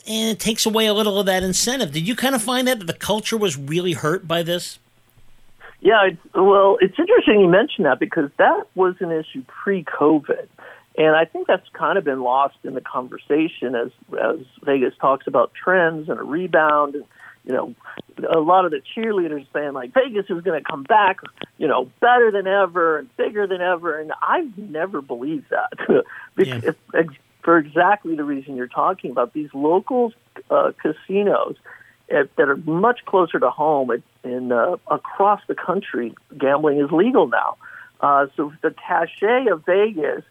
And 0.05 0.31
it 0.31 0.41
takes 0.41 0.67
away 0.67 0.87
a 0.87 0.94
little 0.94 1.21
of 1.21 1.27
that 1.27 1.44
incentive. 1.44 1.93
Did 1.93 2.09
you 2.09 2.17
kind 2.17 2.35
of 2.35 2.43
find 2.43 2.67
that, 2.67 2.81
that 2.81 2.87
the 2.87 2.93
culture 2.93 3.37
was 3.37 3.56
really 3.56 3.93
hurt 3.93 4.27
by 4.27 4.43
this? 4.43 4.81
Yeah, 5.81 6.11
well, 6.35 6.77
it's 6.81 6.99
interesting 6.99 7.41
you 7.41 7.49
mention 7.49 7.85
that 7.85 7.99
because 7.99 8.31
that 8.39 8.65
was 8.75 8.94
an 9.00 9.11
issue 9.11 9.43
pre-COVID, 9.47 10.47
and 10.97 11.17
I 11.17 11.25
think 11.25 11.47
that's 11.49 11.69
kind 11.73 11.99
of 11.99 12.05
been 12.05 12.23
lost 12.23 12.56
in 12.62 12.75
the 12.75 12.81
conversation 12.81 13.75
as 13.75 13.91
as 14.21 14.39
Vegas 14.62 14.94
talks 15.00 15.27
about 15.27 15.53
trends 15.55 16.09
and 16.09 16.21
a 16.21 16.23
rebound, 16.23 16.94
and 16.94 17.05
you 17.44 17.53
know, 17.53 17.75
a 18.33 18.39
lot 18.39 18.65
of 18.65 18.71
the 18.71 18.81
cheerleaders 18.97 19.47
saying 19.53 19.73
like 19.73 19.93
Vegas 19.94 20.27
is 20.29 20.43
going 20.43 20.62
to 20.62 20.65
come 20.69 20.85
back, 20.85 21.19
you 21.59 21.67
know, 21.67 21.91
better 22.00 22.31
than 22.31 22.47
ever 22.47 22.99
and 22.99 23.17
bigger 23.17 23.47
than 23.47 23.61
ever, 23.61 23.99
and 23.99 24.12
I've 24.27 24.56
never 24.56 25.00
believed 25.03 25.47
that 25.50 26.05
because 26.37 26.75
ex- 26.94 27.15
for 27.43 27.59
exactly 27.59 28.15
the 28.15 28.25
reason 28.25 28.56
you're 28.56 28.69
talking 28.69 29.11
about. 29.11 29.33
These 29.33 29.50
local 29.53 30.12
uh, 30.50 30.73
casinos 30.81 31.56
uh, 32.15 32.25
that 32.37 32.49
are 32.49 32.56
much 32.56 33.00
closer 33.06 33.39
to 33.41 33.50
home 33.50 33.91
in, 33.91 34.03
in 34.23 34.53
uh, 34.53 34.77
across 34.89 35.41
the 35.49 35.55
country, 35.55 36.15
gambling 36.39 36.81
is 36.81 36.91
legal 36.93 37.27
now. 37.27 37.56
Uh, 38.00 38.27
so 38.37 38.53
the 38.62 38.75
cachet 38.87 39.47
of 39.50 39.65
Vegas 39.65 40.23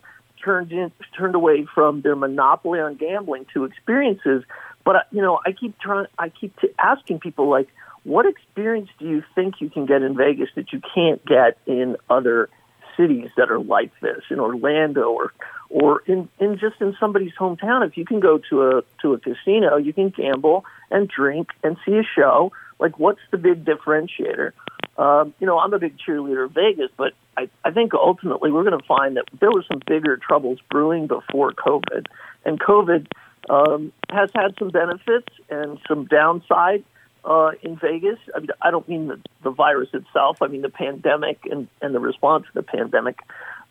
turned 0.43 0.71
in, 0.71 0.91
turned 1.17 1.35
away 1.35 1.65
from 1.73 2.01
their 2.01 2.15
monopoly 2.15 2.79
on 2.79 2.95
gambling 2.95 3.45
to 3.53 3.63
experiences. 3.63 4.43
But 4.83 4.95
uh, 4.95 4.99
you 5.11 5.21
know, 5.21 5.39
I 5.45 5.51
keep 5.51 5.77
trying. 5.79 6.07
I 6.17 6.29
keep 6.29 6.59
t- 6.59 6.69
asking 6.79 7.19
people 7.19 7.49
like, 7.49 7.67
what 8.03 8.25
experience 8.25 8.89
do 8.99 9.07
you 9.07 9.23
think 9.35 9.61
you 9.61 9.69
can 9.69 9.85
get 9.85 10.01
in 10.01 10.15
Vegas 10.15 10.49
that 10.55 10.73
you 10.73 10.81
can't 10.93 11.23
get 11.25 11.57
in 11.65 11.97
other 12.09 12.49
cities 12.97 13.29
that 13.37 13.49
are 13.51 13.59
like 13.59 13.91
this, 14.01 14.23
in 14.29 14.39
Orlando 14.39 15.11
or 15.11 15.33
or 15.69 16.03
in, 16.05 16.27
in 16.39 16.57
just 16.57 16.81
in 16.81 16.95
somebody's 16.99 17.33
hometown? 17.39 17.85
If 17.85 17.97
you 17.97 18.05
can 18.05 18.19
go 18.19 18.39
to 18.49 18.69
a 18.69 18.83
to 19.01 19.13
a 19.13 19.19
casino, 19.19 19.77
you 19.77 19.93
can 19.93 20.09
gamble 20.09 20.65
and 20.89 21.07
drink 21.07 21.49
and 21.63 21.77
see 21.85 21.97
a 21.97 22.03
show. 22.03 22.51
Like, 22.79 22.97
what's 22.97 23.21
the 23.29 23.37
big 23.37 23.63
differentiator? 23.63 24.51
Um, 24.97 25.33
you 25.39 25.47
know, 25.47 25.57
I'm 25.59 25.73
a 25.73 25.79
big 25.79 25.97
cheerleader 25.97 26.45
of 26.45 26.51
Vegas, 26.51 26.89
but 26.97 27.13
I, 27.37 27.49
I 27.63 27.71
think 27.71 27.93
ultimately 27.93 28.51
we're 28.51 28.63
going 28.63 28.77
to 28.77 28.85
find 28.85 29.17
that 29.17 29.25
there 29.39 29.51
were 29.51 29.63
some 29.71 29.81
bigger 29.85 30.17
troubles 30.17 30.59
brewing 30.69 31.07
before 31.07 31.51
COVID, 31.51 32.07
and 32.43 32.59
COVID 32.59 33.07
um, 33.49 33.91
has 34.09 34.29
had 34.33 34.55
some 34.59 34.69
benefits 34.69 35.33
and 35.49 35.79
some 35.87 36.05
downside 36.05 36.83
uh, 37.25 37.51
in 37.61 37.77
Vegas. 37.77 38.19
I, 38.35 38.39
mean, 38.39 38.49
I 38.61 38.71
don't 38.71 38.87
mean 38.87 39.07
the, 39.07 39.19
the 39.43 39.51
virus 39.51 39.89
itself. 39.93 40.41
I 40.41 40.47
mean 40.47 40.61
the 40.61 40.69
pandemic 40.69 41.39
and, 41.49 41.67
and 41.81 41.93
the 41.93 41.99
response 41.99 42.45
to 42.47 42.53
the 42.53 42.63
pandemic. 42.63 43.19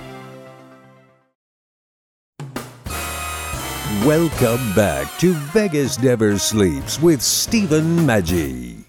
Welcome 4.05 4.73
back 4.73 5.15
to 5.19 5.33
Vegas 5.53 6.01
Never 6.01 6.39
Sleeps 6.39 6.99
with 6.99 7.21
Stephen 7.21 7.97
Maggi. 7.97 8.83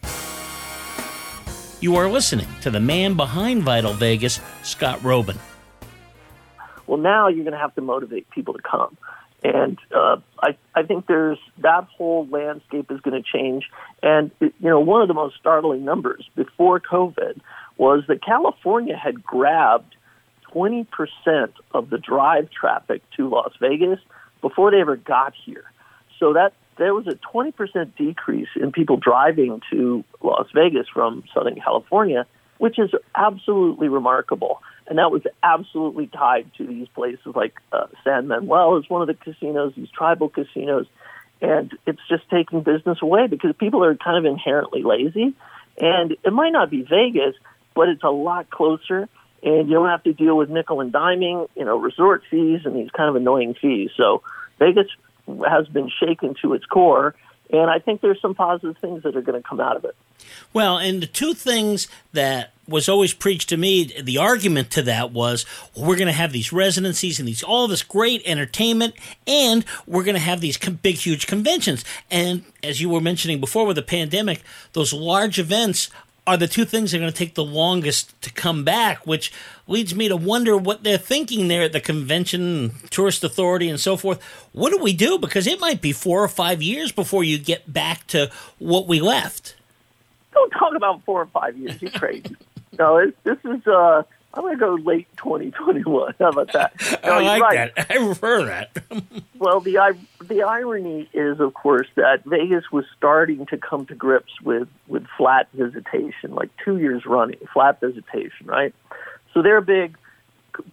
You 1.82 1.96
are 1.96 2.08
listening 2.08 2.46
to 2.62 2.70
the 2.70 2.80
man 2.80 3.12
behind 3.12 3.62
Vital 3.62 3.92
Vegas, 3.92 4.40
Scott 4.62 5.00
Roeben. 5.00 5.36
Well, 6.86 6.96
now 6.96 7.28
you're 7.28 7.44
going 7.44 7.52
to 7.52 7.58
have 7.58 7.74
to 7.74 7.82
motivate 7.82 8.30
people 8.30 8.54
to 8.54 8.62
come. 8.62 8.96
And 9.44 9.78
uh, 9.94 10.16
I, 10.42 10.56
I 10.74 10.82
think 10.82 11.06
there's 11.08 11.38
that 11.58 11.84
whole 11.94 12.26
landscape 12.28 12.90
is 12.90 13.02
going 13.02 13.22
to 13.22 13.28
change. 13.30 13.68
And, 14.02 14.30
you 14.40 14.52
know, 14.62 14.80
one 14.80 15.02
of 15.02 15.08
the 15.08 15.14
most 15.14 15.36
startling 15.36 15.84
numbers 15.84 16.26
before 16.36 16.80
COVID 16.80 17.38
was 17.76 18.04
that 18.08 18.24
California 18.24 18.96
had 18.96 19.22
grabbed 19.22 19.94
20% 20.54 20.86
of 21.72 21.90
the 21.90 21.98
drive 21.98 22.50
traffic 22.50 23.02
to 23.18 23.28
Las 23.28 23.52
Vegas 23.60 24.00
before 24.42 24.70
they 24.70 24.80
ever 24.80 24.96
got 24.96 25.32
here. 25.46 25.64
So 26.18 26.34
that 26.34 26.52
there 26.76 26.94
was 26.94 27.06
a 27.06 27.14
20% 27.34 27.96
decrease 27.96 28.48
in 28.56 28.72
people 28.72 28.96
driving 28.96 29.62
to 29.70 30.04
Las 30.22 30.48
Vegas 30.54 30.86
from 30.92 31.24
Southern 31.32 31.60
California, 31.60 32.26
which 32.58 32.78
is 32.78 32.90
absolutely 33.14 33.88
remarkable. 33.88 34.62
And 34.86 34.98
that 34.98 35.10
was 35.10 35.22
absolutely 35.42 36.08
tied 36.08 36.50
to 36.58 36.66
these 36.66 36.88
places 36.88 37.34
like 37.34 37.54
uh, 37.72 37.86
San 38.04 38.28
Manuel 38.28 38.76
is 38.78 38.90
one 38.90 39.00
of 39.00 39.08
the 39.08 39.14
casinos, 39.14 39.72
these 39.76 39.90
tribal 39.90 40.28
casinos. 40.28 40.86
And 41.40 41.76
it's 41.86 42.00
just 42.08 42.28
taking 42.30 42.62
business 42.62 42.98
away 43.02 43.26
because 43.26 43.54
people 43.58 43.84
are 43.84 43.96
kind 43.96 44.18
of 44.18 44.30
inherently 44.30 44.82
lazy. 44.82 45.34
And 45.78 46.16
it 46.24 46.32
might 46.32 46.52
not 46.52 46.70
be 46.70 46.82
Vegas, 46.82 47.34
but 47.74 47.88
it's 47.88 48.02
a 48.02 48.10
lot 48.10 48.50
closer. 48.50 49.08
And 49.42 49.68
you 49.68 49.74
don't 49.74 49.88
have 49.88 50.04
to 50.04 50.12
deal 50.12 50.36
with 50.36 50.50
nickel 50.50 50.80
and 50.80 50.92
diming, 50.92 51.48
you 51.56 51.64
know, 51.64 51.76
resort 51.76 52.22
fees 52.30 52.60
and 52.64 52.76
these 52.76 52.90
kind 52.90 53.08
of 53.08 53.16
annoying 53.16 53.54
fees. 53.54 53.90
So 53.96 54.22
Vegas 54.58 54.86
has 55.46 55.66
been 55.68 55.90
shaken 56.00 56.34
to 56.42 56.54
its 56.54 56.64
core. 56.66 57.14
And 57.50 57.70
I 57.70 57.78
think 57.80 58.00
there's 58.00 58.20
some 58.20 58.34
positive 58.34 58.78
things 58.78 59.02
that 59.02 59.14
are 59.14 59.20
going 59.20 59.40
to 59.40 59.46
come 59.46 59.60
out 59.60 59.76
of 59.76 59.84
it. 59.84 59.94
Well, 60.52 60.78
and 60.78 61.02
the 61.02 61.06
two 61.06 61.34
things 61.34 61.88
that 62.12 62.52
was 62.68 62.88
always 62.88 63.12
preached 63.12 63.48
to 63.50 63.56
me, 63.56 63.92
the 64.00 64.18
argument 64.18 64.70
to 64.70 64.82
that 64.82 65.12
was 65.12 65.44
well, 65.74 65.86
we're 65.86 65.96
going 65.96 66.06
to 66.06 66.12
have 66.12 66.32
these 66.32 66.52
residencies 66.52 67.18
and 67.18 67.28
these 67.28 67.42
all 67.42 67.68
this 67.68 67.82
great 67.82 68.22
entertainment, 68.24 68.94
and 69.26 69.64
we're 69.86 70.04
going 70.04 70.14
to 70.14 70.20
have 70.20 70.40
these 70.40 70.56
big, 70.56 70.96
huge 70.96 71.26
conventions. 71.26 71.84
And 72.10 72.44
as 72.62 72.80
you 72.80 72.88
were 72.88 73.00
mentioning 73.00 73.40
before 73.40 73.66
with 73.66 73.76
the 73.76 73.82
pandemic, 73.82 74.42
those 74.72 74.92
large 74.92 75.38
events 75.38 75.90
are 76.26 76.36
the 76.36 76.46
two 76.46 76.64
things 76.64 76.90
that 76.92 76.98
are 76.98 77.00
going 77.00 77.12
to 77.12 77.16
take 77.16 77.34
the 77.34 77.44
longest 77.44 78.20
to 78.22 78.32
come 78.32 78.64
back, 78.64 79.06
which 79.06 79.32
leads 79.66 79.94
me 79.94 80.08
to 80.08 80.16
wonder 80.16 80.56
what 80.56 80.84
they're 80.84 80.98
thinking 80.98 81.48
there 81.48 81.62
at 81.62 81.72
the 81.72 81.80
convention, 81.80 82.72
tourist 82.90 83.24
authority, 83.24 83.68
and 83.68 83.80
so 83.80 83.96
forth. 83.96 84.22
What 84.52 84.70
do 84.70 84.78
we 84.78 84.92
do? 84.92 85.18
Because 85.18 85.46
it 85.46 85.58
might 85.58 85.80
be 85.80 85.92
four 85.92 86.22
or 86.22 86.28
five 86.28 86.62
years 86.62 86.92
before 86.92 87.24
you 87.24 87.38
get 87.38 87.72
back 87.72 88.06
to 88.08 88.30
what 88.58 88.86
we 88.86 89.00
left. 89.00 89.56
Don't 90.32 90.50
talk 90.50 90.74
about 90.76 91.04
four 91.04 91.22
or 91.22 91.26
five 91.26 91.56
years. 91.56 91.82
You're 91.82 91.90
crazy. 91.90 92.36
no, 92.78 92.98
it, 92.98 93.16
this 93.24 93.38
is. 93.44 93.66
uh 93.66 94.02
I'm 94.34 94.42
going 94.42 94.54
to 94.54 94.60
go 94.60 94.74
late 94.74 95.08
2021. 95.18 96.14
How 96.18 96.28
about 96.30 96.52
that? 96.52 96.72
No, 97.04 97.18
I 97.18 97.22
like 97.22 97.42
right. 97.42 97.74
that. 97.74 97.90
I 97.90 97.96
prefer 97.98 98.44
that. 98.46 98.84
well, 99.38 99.60
the 99.60 99.96
the 100.24 100.42
irony 100.42 101.08
is, 101.12 101.40
of 101.40 101.52
course, 101.54 101.88
that 101.96 102.24
Vegas 102.24 102.70
was 102.70 102.84
starting 102.96 103.44
to 103.46 103.58
come 103.58 103.86
to 103.86 103.94
grips 103.94 104.40
with 104.40 104.68
with 104.86 105.06
flat 105.18 105.48
visitation, 105.52 106.34
like 106.34 106.50
two 106.64 106.78
years 106.78 107.04
running, 107.04 107.38
flat 107.52 107.80
visitation, 107.80 108.46
right? 108.46 108.74
So 109.34 109.42
their 109.42 109.60
big 109.60 109.96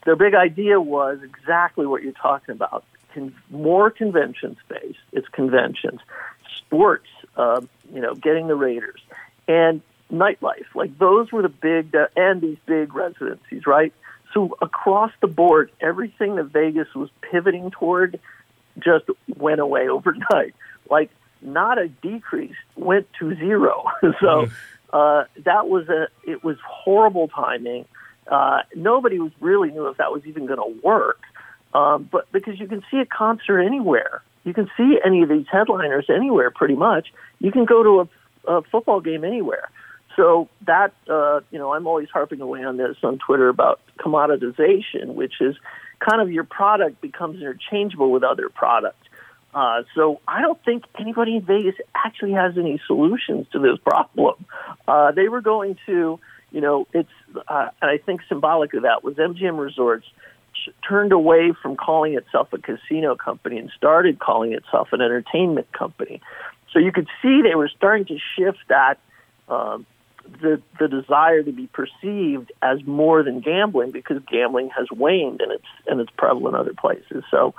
their 0.06 0.16
big 0.16 0.36
idea 0.36 0.80
was 0.80 1.20
exactly 1.24 1.88
what 1.88 2.04
you're 2.04 2.12
talking 2.14 2.54
about: 2.54 2.86
Con- 3.14 3.36
more 3.50 3.90
convention 3.90 4.56
space. 4.66 4.98
It's 5.12 5.28
conventions, 5.30 6.00
sports, 6.58 7.08
uh, 7.36 7.62
you 7.94 8.02
know, 8.02 8.14
getting 8.14 8.48
the 8.48 8.56
Raiders, 8.56 9.02
and 9.48 9.82
nightlife. 10.12 10.66
Like 10.76 10.98
those 10.98 11.32
were 11.32 11.42
the 11.42 11.50
big 11.50 11.96
uh, 11.96 12.08
and 12.16 12.42
these 12.42 12.58
big 12.66 12.94
residencies, 12.94 13.66
right? 13.66 13.94
So 14.34 14.58
across 14.62 15.12
the 15.22 15.28
board, 15.28 15.72
everything 15.82 16.36
that 16.36 16.46
Vegas 16.46 16.88
was 16.96 17.10
pivoting 17.32 17.72
toward 17.72 18.20
just 18.78 19.06
went 19.36 19.60
away 19.60 19.90
overnight. 19.90 20.56
Like 20.90 21.12
not 21.42 21.78
a 21.78 21.88
decrease, 21.88 22.56
went 22.76 23.08
to 23.20 23.36
zero. 23.36 23.86
so 24.20 24.48
uh, 24.92 25.26
that 25.46 25.68
was 25.68 25.88
a 25.90 26.08
it 26.24 26.44
was 26.44 26.58
horrible 26.66 27.28
timing. 27.28 27.86
Uh, 28.28 28.62
nobody 28.76 29.20
was 29.20 29.32
really 29.40 29.72
knew 29.72 29.88
if 29.88 29.98
that 29.98 30.12
was 30.12 30.24
even 30.26 30.46
going 30.46 30.60
to 30.60 30.82
work. 30.86 31.22
Um, 31.74 32.08
but 32.12 32.32
because 32.32 32.60
you 32.60 32.68
can 32.68 32.84
see 32.90 32.98
a 32.98 33.06
concert 33.06 33.62
anywhere, 33.62 34.24
you 34.44 34.54
can 34.54 34.70
see 34.78 35.00
any 35.04 35.22
of 35.24 35.30
these 35.30 35.46
headliners 35.52 36.06
anywhere, 36.10 36.52
pretty 36.52 36.76
much. 36.76 37.12
You 37.40 37.52
can 37.52 37.66
go 37.66 37.84
to 37.84 38.10
a, 38.48 38.58
a 38.58 38.62
football 38.64 39.02
game 39.02 39.24
anywhere. 39.24 39.70
So 40.16 40.50
that 40.66 40.94
uh, 41.08 41.42
you 41.52 41.60
know, 41.60 41.74
I'm 41.74 41.88
always 41.88 42.10
harping 42.10 42.42
away 42.42 42.64
on 42.64 42.78
this 42.78 42.98
on 43.04 43.20
Twitter 43.20 43.50
about 43.50 43.80
commoditization, 44.00 45.14
which 45.14 45.36
is 45.40 45.56
kind 46.00 46.22
of 46.22 46.32
your 46.32 46.44
product 46.44 47.02
becomes 47.02 47.42
interchangeable 47.42 48.12
with 48.12 48.24
other 48.24 48.50
products. 48.50 49.08
Uh, 49.54 49.84
so 49.96 50.22
I 50.28 50.42
don't 50.42 50.64
think 50.64 50.84
anybody 51.00 51.38
in 51.38 51.42
Vegas 51.42 51.76
actually 51.96 52.34
has 52.34 52.58
any 52.58 52.80
solutions 52.86 53.48
to 53.52 53.60
this 53.60 53.78
problem. 53.84 54.46
Uh, 54.88 55.12
they 55.12 55.28
were 55.28 55.42
going 55.42 55.78
to, 55.88 56.20
you 56.52 56.62
know, 56.62 56.88
it's, 56.94 57.10
uh, 57.48 57.70
and 57.82 57.90
I 57.90 57.98
think 57.98 58.22
symbolic 58.30 58.74
of 58.76 58.84
that 58.84 59.04
was 59.04 59.16
MGM 59.16 59.58
Resorts 59.58 60.06
turned 60.88 61.12
away 61.12 61.54
from 61.62 61.78
calling 61.78 62.16
itself 62.16 62.54
a 62.54 62.58
casino 62.60 63.16
company 63.16 63.58
and 63.58 63.72
started 63.76 64.20
calling 64.20 64.54
itself 64.54 64.90
an 64.92 65.02
entertainment 65.02 65.72
company. 65.72 66.22
So 66.72 66.80
you 66.80 66.92
could 66.92 67.08
see 67.22 67.42
they 67.42 67.56
were 67.56 67.70
starting 67.70 68.06
to 68.06 68.20
shift 68.36 68.60
that 68.68 69.00
um, 69.48 69.86
the 70.42 70.62
the 70.80 70.88
desire 70.88 71.44
to 71.44 71.52
be 71.52 71.68
perceived 71.68 72.52
as 72.62 72.84
more 72.86 73.24
than 73.24 73.40
gambling 73.40 73.92
because 73.92 74.22
gambling 74.32 74.70
has 74.70 74.88
waned 74.92 75.42
and 75.42 75.52
it's 75.52 75.66
and 75.88 76.00
it's 76.00 76.12
prevalent 76.18 76.56
other 76.56 76.74
places. 76.74 77.24
So 77.32 77.54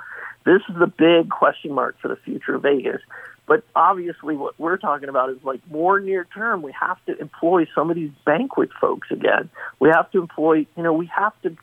this 0.45 0.61
is 0.69 0.75
the 0.79 0.87
big 0.87 1.29
question 1.29 1.73
mark 1.73 1.99
for 2.01 2.07
the 2.07 2.15
future 2.15 2.55
of 2.55 2.63
Vegas. 2.63 3.01
But 3.47 3.63
obviously, 3.75 4.35
what 4.35 4.57
we're 4.59 4.77
talking 4.77 5.09
about 5.09 5.29
is 5.29 5.37
like 5.43 5.59
more 5.69 5.99
near 5.99 6.25
term. 6.25 6.61
We 6.61 6.73
have 6.79 7.03
to 7.05 7.17
employ 7.19 7.67
some 7.75 7.89
of 7.89 7.95
these 7.95 8.11
banquet 8.25 8.69
folks 8.79 9.09
again. 9.11 9.49
We 9.79 9.89
have 9.89 10.09
to 10.11 10.21
employ, 10.21 10.65
you 10.77 10.83
know, 10.83 10.93
we 10.93 11.07
have 11.07 11.33
to 11.41 11.55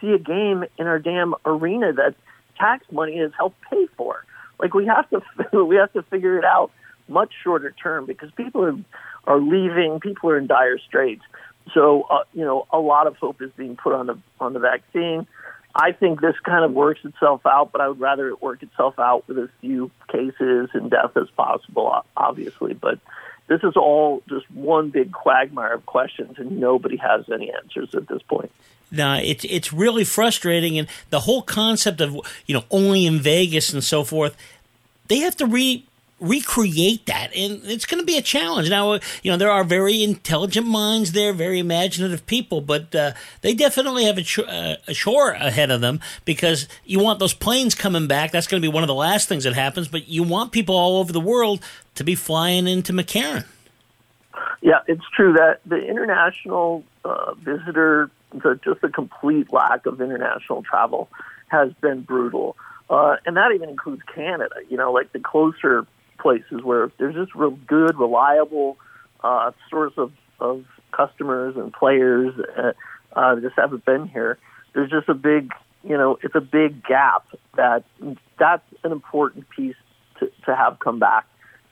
see 0.00 0.12
a 0.12 0.18
game 0.18 0.64
in 0.78 0.86
our 0.86 0.98
damn 0.98 1.34
arena 1.44 1.92
that 1.92 2.14
tax 2.58 2.84
money 2.90 3.18
has 3.18 3.30
helped 3.36 3.60
pay 3.70 3.86
for. 3.96 4.24
Like 4.58 4.74
we 4.74 4.86
have 4.86 5.08
to, 5.10 5.22
we 5.64 5.76
have 5.76 5.92
to 5.92 6.02
figure 6.02 6.38
it 6.38 6.44
out 6.44 6.70
much 7.08 7.32
shorter 7.42 7.70
term 7.70 8.06
because 8.06 8.30
people 8.32 8.64
are 8.64 8.76
are 9.26 9.40
leaving. 9.40 10.00
People 10.00 10.30
are 10.30 10.38
in 10.38 10.46
dire 10.46 10.78
straits. 10.78 11.22
So, 11.74 12.02
uh, 12.02 12.22
you 12.32 12.44
know, 12.44 12.66
a 12.70 12.78
lot 12.78 13.06
of 13.06 13.16
hope 13.16 13.42
is 13.42 13.50
being 13.56 13.76
put 13.76 13.92
on 13.92 14.06
the 14.06 14.18
on 14.40 14.52
the 14.52 14.60
vaccine. 14.60 15.26
I 15.74 15.92
think 15.92 16.20
this 16.20 16.36
kind 16.42 16.64
of 16.64 16.72
works 16.72 17.00
itself 17.04 17.44
out, 17.44 17.70
but 17.70 17.82
I 17.82 17.88
would 17.88 18.00
rather 18.00 18.28
it 18.28 18.40
work 18.40 18.62
itself 18.62 18.98
out 18.98 19.28
with 19.28 19.38
as 19.38 19.48
few 19.60 19.90
cases 20.10 20.70
and 20.72 20.90
death 20.90 21.16
as 21.16 21.28
possible, 21.36 22.02
obviously. 22.16 22.72
But 22.72 22.98
this 23.48 23.62
is 23.62 23.76
all 23.76 24.22
just 24.28 24.50
one 24.50 24.88
big 24.88 25.12
quagmire 25.12 25.74
of 25.74 25.84
questions, 25.84 26.36
and 26.38 26.58
nobody 26.58 26.96
has 26.96 27.28
any 27.32 27.52
answers 27.52 27.94
at 27.94 28.08
this 28.08 28.22
point. 28.22 28.50
Now, 28.90 29.18
it's 29.18 29.44
it's 29.44 29.72
really 29.72 30.04
frustrating, 30.04 30.78
and 30.78 30.88
the 31.10 31.20
whole 31.20 31.42
concept 31.42 32.00
of 32.00 32.14
you 32.46 32.54
know 32.54 32.64
only 32.70 33.04
in 33.04 33.18
Vegas 33.18 33.72
and 33.72 33.84
so 33.84 34.02
forth, 34.04 34.36
they 35.08 35.18
have 35.18 35.36
to 35.36 35.46
re 35.46 35.84
recreate 36.18 37.04
that 37.06 37.34
and 37.36 37.60
it's 37.64 37.84
going 37.84 38.00
to 38.00 38.06
be 38.06 38.16
a 38.16 38.22
challenge. 38.22 38.70
Now 38.70 38.94
you 39.22 39.30
know 39.30 39.36
there 39.36 39.50
are 39.50 39.64
very 39.64 40.02
intelligent 40.02 40.66
minds 40.66 41.12
there 41.12 41.32
very 41.32 41.58
imaginative 41.58 42.26
people 42.26 42.60
but 42.60 42.94
uh, 42.94 43.12
they 43.42 43.54
definitely 43.54 44.04
have 44.04 44.16
a, 44.16 44.22
ch- 44.22 44.38
uh, 44.38 44.76
a 44.88 44.94
chore 44.94 45.32
ahead 45.32 45.70
of 45.70 45.80
them 45.80 46.00
because 46.24 46.68
you 46.84 47.00
want 47.00 47.18
those 47.18 47.34
planes 47.34 47.74
coming 47.74 48.06
back. 48.06 48.32
That's 48.32 48.46
going 48.46 48.62
to 48.62 48.66
be 48.66 48.72
one 48.72 48.82
of 48.82 48.88
the 48.88 48.94
last 48.94 49.28
things 49.28 49.44
that 49.44 49.54
happens 49.54 49.88
but 49.88 50.08
you 50.08 50.22
want 50.22 50.52
people 50.52 50.74
all 50.74 50.98
over 50.98 51.12
the 51.12 51.20
world 51.20 51.62
to 51.96 52.04
be 52.04 52.14
flying 52.14 52.66
into 52.66 52.92
mccarran. 52.92 53.44
Yeah 54.62 54.80
it's 54.86 55.04
true 55.14 55.34
that 55.34 55.60
the 55.66 55.76
international 55.76 56.82
uh, 57.04 57.34
visitor 57.34 58.10
the, 58.32 58.58
just 58.64 58.80
the 58.80 58.88
complete 58.88 59.52
lack 59.52 59.86
of 59.86 60.00
international 60.00 60.62
travel 60.62 61.08
has 61.48 61.72
been 61.74 62.02
brutal. 62.02 62.56
Uh, 62.88 63.16
and 63.24 63.36
that 63.36 63.52
even 63.54 63.68
includes 63.68 64.02
Canada. 64.14 64.56
You 64.68 64.76
know, 64.76 64.92
like 64.92 65.12
the 65.12 65.18
closer 65.18 65.86
places 66.18 66.62
where 66.62 66.90
there's 66.98 67.14
just 67.14 67.34
real 67.34 67.50
good, 67.50 67.98
reliable 67.98 68.76
uh, 69.22 69.52
source 69.70 69.92
of, 69.96 70.12
of 70.40 70.64
customers 70.92 71.56
and 71.56 71.72
players 71.72 72.34
uh, 72.56 72.72
uh, 73.14 73.36
just 73.40 73.56
haven't 73.56 73.84
been 73.84 74.08
here. 74.08 74.38
There's 74.74 74.90
just 74.90 75.08
a 75.08 75.14
big, 75.14 75.52
you 75.82 75.96
know, 75.96 76.18
it's 76.22 76.34
a 76.34 76.40
big 76.40 76.84
gap 76.84 77.26
that 77.56 77.84
that's 78.38 78.64
an 78.84 78.92
important 78.92 79.48
piece 79.50 79.76
to, 80.20 80.30
to 80.44 80.54
have 80.54 80.78
come 80.78 80.98
back. 80.98 81.26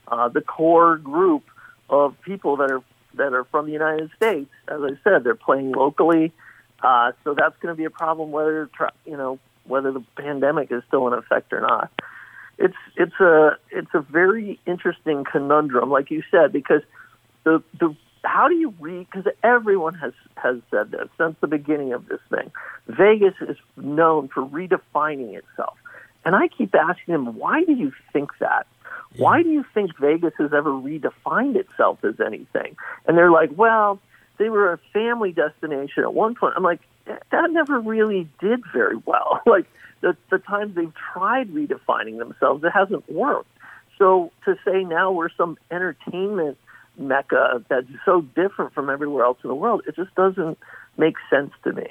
Uh, 0.07 0.29
the 0.29 0.41
core 0.41 0.97
group 0.97 1.43
of 1.89 2.19
people 2.21 2.57
that 2.57 2.71
are 2.71 2.81
that 3.15 3.33
are 3.33 3.45
from 3.45 3.65
the 3.65 3.71
United 3.71 4.09
States, 4.15 4.49
as 4.67 4.81
I 4.83 4.89
said, 5.03 5.23
they're 5.23 5.35
playing 5.35 5.71
locally, 5.71 6.33
uh, 6.83 7.13
so 7.23 7.33
that's 7.33 7.55
going 7.61 7.73
to 7.73 7.77
be 7.77 7.85
a 7.85 7.89
problem 7.89 8.31
whether 8.31 8.69
you 9.05 9.17
know 9.17 9.39
whether 9.63 9.91
the 9.91 10.03
pandemic 10.15 10.71
is 10.71 10.83
still 10.87 11.07
in 11.07 11.13
effect 11.13 11.53
or 11.53 11.61
not 11.61 11.91
it's 12.57 12.75
it's 12.95 13.19
a 13.19 13.57
it's 13.71 13.93
a 13.93 14.01
very 14.01 14.59
interesting 14.65 15.23
conundrum, 15.29 15.89
like 15.89 16.11
you 16.11 16.23
said, 16.31 16.51
because 16.51 16.81
the 17.43 17.63
the 17.79 17.95
how 18.23 18.47
do 18.47 18.55
you 18.55 18.73
read? 18.79 19.07
Because 19.11 19.31
everyone 19.43 19.93
has 19.95 20.13
has 20.35 20.57
said 20.71 20.91
this 20.91 21.07
since 21.17 21.35
the 21.41 21.47
beginning 21.47 21.93
of 21.93 22.07
this 22.07 22.19
thing. 22.29 22.51
Vegas 22.87 23.35
is 23.41 23.57
known 23.77 24.29
for 24.29 24.45
redefining 24.45 25.35
itself, 25.35 25.77
and 26.23 26.35
I 26.35 26.47
keep 26.47 26.73
asking 26.75 27.13
them, 27.13 27.37
why 27.37 27.63
do 27.63 27.73
you 27.73 27.91
think 28.13 28.31
that? 28.39 28.67
Why 29.17 29.43
do 29.43 29.49
you 29.49 29.63
think 29.73 29.97
Vegas 29.97 30.33
has 30.37 30.51
ever 30.53 30.71
redefined 30.71 31.55
itself 31.55 32.03
as 32.03 32.19
anything? 32.19 32.75
And 33.07 33.17
they're 33.17 33.31
like, 33.31 33.49
well, 33.55 33.99
they 34.37 34.49
were 34.49 34.73
a 34.73 34.79
family 34.93 35.31
destination 35.31 36.03
at 36.03 36.13
one 36.13 36.35
point. 36.35 36.53
I'm 36.55 36.63
like, 36.63 36.81
that 37.05 37.51
never 37.51 37.79
really 37.79 38.29
did 38.39 38.63
very 38.73 38.97
well. 39.05 39.41
like 39.45 39.65
the, 40.01 40.17
the 40.29 40.39
times 40.39 40.75
they've 40.75 40.93
tried 41.13 41.49
redefining 41.49 42.17
themselves, 42.17 42.63
it 42.63 42.71
hasn't 42.71 43.09
worked. 43.11 43.49
So 43.97 44.31
to 44.45 44.57
say 44.65 44.83
now 44.83 45.11
we're 45.11 45.29
some 45.29 45.57
entertainment 45.71 46.57
mecca 46.97 47.63
that's 47.69 47.87
so 48.05 48.21
different 48.21 48.73
from 48.73 48.89
everywhere 48.89 49.25
else 49.25 49.37
in 49.43 49.47
the 49.47 49.55
world, 49.55 49.81
it 49.87 49.95
just 49.95 50.13
doesn't 50.15 50.57
make 50.97 51.15
sense 51.29 51.51
to 51.63 51.73
me. 51.73 51.87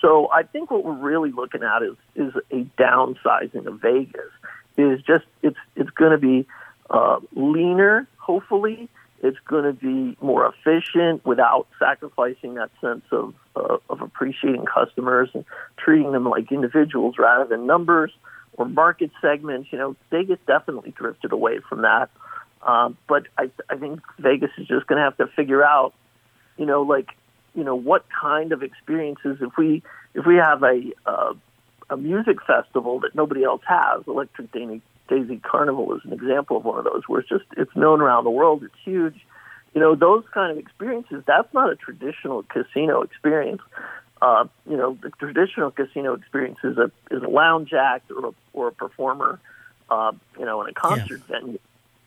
So 0.00 0.30
I 0.30 0.42
think 0.42 0.70
what 0.70 0.84
we're 0.84 0.92
really 0.94 1.30
looking 1.30 1.62
at 1.62 1.82
is 1.82 1.96
is 2.16 2.32
a 2.50 2.64
downsizing 2.80 3.66
of 3.66 3.80
Vegas. 3.80 4.30
Is 4.76 5.00
just 5.02 5.24
it's 5.42 5.58
it's 5.76 5.90
going 5.90 6.10
to 6.10 6.18
be 6.18 6.46
uh, 6.90 7.20
leaner, 7.34 8.08
hopefully, 8.18 8.88
it's 9.22 9.38
going 9.46 9.64
to 9.64 9.72
be 9.72 10.16
more 10.20 10.52
efficient 10.52 11.24
without 11.24 11.68
sacrificing 11.78 12.54
that 12.54 12.70
sense 12.80 13.04
of 13.12 13.34
uh, 13.54 13.78
of 13.88 14.00
appreciating 14.00 14.64
customers 14.66 15.30
and 15.32 15.44
treating 15.76 16.12
them 16.12 16.28
like 16.28 16.50
individuals 16.50 17.14
rather 17.18 17.44
than 17.44 17.66
numbers 17.66 18.12
or 18.54 18.66
market 18.66 19.10
segments. 19.20 19.72
You 19.72 19.78
know, 19.78 19.96
Vegas 20.10 20.38
definitely 20.46 20.90
drifted 20.90 21.32
away 21.32 21.60
from 21.68 21.82
that. 21.82 22.10
Um, 22.62 22.96
but 23.08 23.26
I, 23.38 23.50
I 23.68 23.76
think 23.76 24.00
Vegas 24.18 24.50
is 24.58 24.66
just 24.66 24.86
going 24.86 24.98
to 24.98 25.04
have 25.04 25.16
to 25.16 25.26
figure 25.34 25.64
out, 25.64 25.94
you 26.56 26.66
know, 26.66 26.82
like, 26.82 27.10
you 27.54 27.64
know, 27.64 27.74
what 27.74 28.04
kind 28.08 28.52
of 28.52 28.62
experiences 28.62 29.38
if 29.40 29.56
we 29.56 29.82
if 30.14 30.26
we 30.26 30.36
have 30.36 30.62
a 30.62 30.90
uh, 31.06 31.34
a 31.90 31.96
music 31.96 32.38
festival 32.44 33.00
that 33.00 33.14
nobody 33.14 33.44
else 33.44 33.62
has, 33.66 34.02
Electric 34.06 34.50
Daisy 34.52 34.82
Daisy 35.12 35.36
Carnival 35.38 35.94
is 35.94 36.00
an 36.04 36.12
example 36.14 36.56
of 36.56 36.64
one 36.64 36.78
of 36.78 36.84
those 36.84 37.02
where 37.06 37.20
it's 37.20 37.28
just 37.28 37.44
it's 37.56 37.74
known 37.76 38.00
around 38.00 38.24
the 38.24 38.30
world. 38.30 38.62
It's 38.62 38.74
huge. 38.82 39.14
You 39.74 39.80
know, 39.80 39.94
those 39.94 40.24
kind 40.32 40.50
of 40.50 40.58
experiences. 40.58 41.22
That's 41.26 41.52
not 41.52 41.70
a 41.70 41.76
traditional 41.76 42.42
casino 42.44 43.02
experience. 43.02 43.60
Uh, 44.22 44.46
you 44.68 44.76
know, 44.76 44.96
the 45.02 45.10
traditional 45.10 45.70
casino 45.70 46.14
experience 46.14 46.58
is 46.64 46.78
a 46.78 46.90
is 47.10 47.22
a 47.22 47.28
lounge 47.28 47.74
act 47.74 48.10
or 48.10 48.28
a, 48.28 48.32
or 48.54 48.68
a 48.68 48.72
performer. 48.72 49.38
Uh, 49.90 50.12
you 50.38 50.46
know, 50.46 50.62
in 50.62 50.70
a 50.70 50.72
concert 50.72 51.20
yeah. 51.28 51.40
venue. 51.40 51.58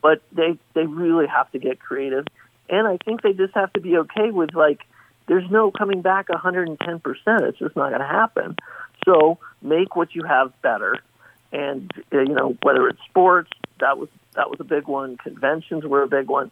But 0.02 0.24
they 0.32 0.58
they 0.74 0.88
really 0.88 1.28
have 1.28 1.52
to 1.52 1.60
get 1.60 1.80
creative, 1.80 2.26
and 2.70 2.88
I 2.88 2.98
think 3.06 3.22
they 3.22 3.34
just 3.34 3.54
have 3.54 3.72
to 3.74 3.82
be 3.82 3.98
okay 3.98 4.32
with 4.32 4.56
like 4.56 4.80
there's 5.28 5.50
no 5.52 5.70
coming 5.70 6.02
back 6.02 6.30
110 6.30 7.00
percent. 7.02 7.44
It's 7.44 7.60
just 7.60 7.76
not 7.76 7.90
going 7.90 8.02
to 8.02 8.08
happen. 8.08 8.56
So 9.06 9.38
make 9.62 9.96
what 9.96 10.16
you 10.16 10.24
have 10.24 10.60
better 10.64 11.02
and 11.52 11.92
uh, 12.14 12.20
you 12.20 12.34
know 12.34 12.58
whether 12.62 12.88
it's 12.88 13.00
sports, 13.10 13.50
that 13.80 13.98
was 13.98 14.10
that 14.36 14.50
was 14.50 14.60
a 14.60 14.64
big 14.64 14.88
one. 14.88 15.18
Conventions 15.18 15.84
were 15.86 16.04
a 16.04 16.08
big 16.08 16.28
one. 16.28 16.52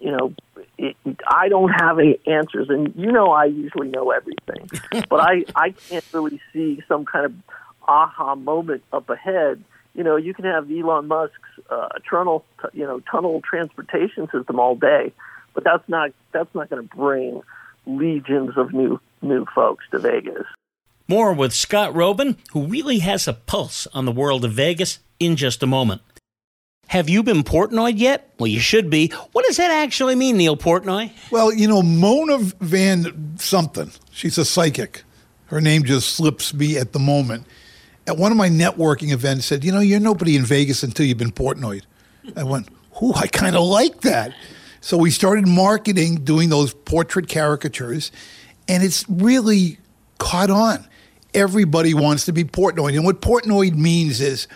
You 0.00 0.12
know, 0.12 0.34
it, 0.76 0.96
I 1.26 1.48
don't 1.48 1.70
have 1.70 1.98
any 1.98 2.18
answers, 2.26 2.68
and 2.68 2.94
you 2.96 3.10
know 3.10 3.32
I 3.32 3.46
usually 3.46 3.88
know 3.88 4.10
everything, 4.10 4.70
but 5.08 5.20
I 5.20 5.44
I 5.54 5.70
can't 5.70 6.04
really 6.12 6.40
see 6.52 6.82
some 6.88 7.04
kind 7.04 7.26
of 7.26 7.32
aha 7.86 8.34
moment 8.34 8.82
up 8.92 9.08
ahead. 9.10 9.62
You 9.94 10.04
know, 10.04 10.16
you 10.16 10.34
can 10.34 10.44
have 10.44 10.70
Elon 10.70 11.08
Musk's 11.08 11.34
uh, 11.70 11.88
tunnel, 12.08 12.44
you 12.72 12.84
know, 12.84 13.00
tunnel 13.00 13.42
transportation 13.42 14.28
system 14.30 14.60
all 14.60 14.76
day, 14.76 15.12
but 15.54 15.64
that's 15.64 15.88
not 15.88 16.12
that's 16.32 16.54
not 16.54 16.70
going 16.70 16.86
to 16.86 16.96
bring 16.96 17.42
legions 17.86 18.56
of 18.56 18.72
new 18.72 19.00
new 19.22 19.44
folks 19.54 19.84
to 19.90 19.98
Vegas. 19.98 20.46
More 21.10 21.32
with 21.32 21.54
Scott 21.54 21.94
Roeben, 21.94 22.36
who 22.52 22.66
really 22.66 22.98
has 22.98 23.26
a 23.26 23.32
pulse 23.32 23.86
on 23.94 24.04
the 24.04 24.12
world 24.12 24.44
of 24.44 24.52
Vegas, 24.52 24.98
in 25.18 25.36
just 25.36 25.62
a 25.62 25.66
moment. 25.66 26.02
Have 26.88 27.08
you 27.08 27.22
been 27.22 27.44
Portnoy 27.44 27.94
yet? 27.96 28.34
Well, 28.38 28.46
you 28.46 28.60
should 28.60 28.90
be. 28.90 29.08
What 29.32 29.46
does 29.46 29.56
that 29.56 29.70
actually 29.70 30.14
mean, 30.16 30.36
Neil 30.36 30.56
Portnoy? 30.56 31.12
Well, 31.30 31.52
you 31.52 31.66
know, 31.66 31.82
Mona 31.82 32.38
Van 32.60 33.36
something. 33.38 33.90
She's 34.10 34.36
a 34.36 34.44
psychic. 34.44 35.02
Her 35.46 35.62
name 35.62 35.84
just 35.84 36.10
slips 36.10 36.52
me 36.52 36.76
at 36.76 36.92
the 36.92 36.98
moment. 36.98 37.46
At 38.06 38.18
one 38.18 38.30
of 38.30 38.38
my 38.38 38.50
networking 38.50 39.10
events, 39.10 39.46
said, 39.46 39.64
"You 39.64 39.72
know, 39.72 39.80
you're 39.80 40.00
nobody 40.00 40.36
in 40.36 40.44
Vegas 40.44 40.82
until 40.82 41.06
you've 41.06 41.18
been 41.18 41.32
Portnoy." 41.32 41.82
I 42.36 42.42
went, 42.42 42.68
"Ooh, 43.02 43.14
I 43.14 43.26
kind 43.28 43.56
of 43.56 43.64
like 43.64 44.02
that." 44.02 44.34
So 44.80 44.96
we 44.96 45.10
started 45.10 45.46
marketing, 45.46 46.24
doing 46.24 46.48
those 46.48 46.72
portrait 46.72 47.28
caricatures, 47.28 48.12
and 48.66 48.82
it's 48.82 49.04
really 49.08 49.78
caught 50.18 50.50
on 50.50 50.86
everybody 51.34 51.94
wants 51.94 52.24
to 52.26 52.32
be 52.32 52.44
Portnoy. 52.44 52.94
And 52.94 53.04
what 53.04 53.20
Portnoy 53.20 53.74
means 53.74 54.20
is 54.20 54.46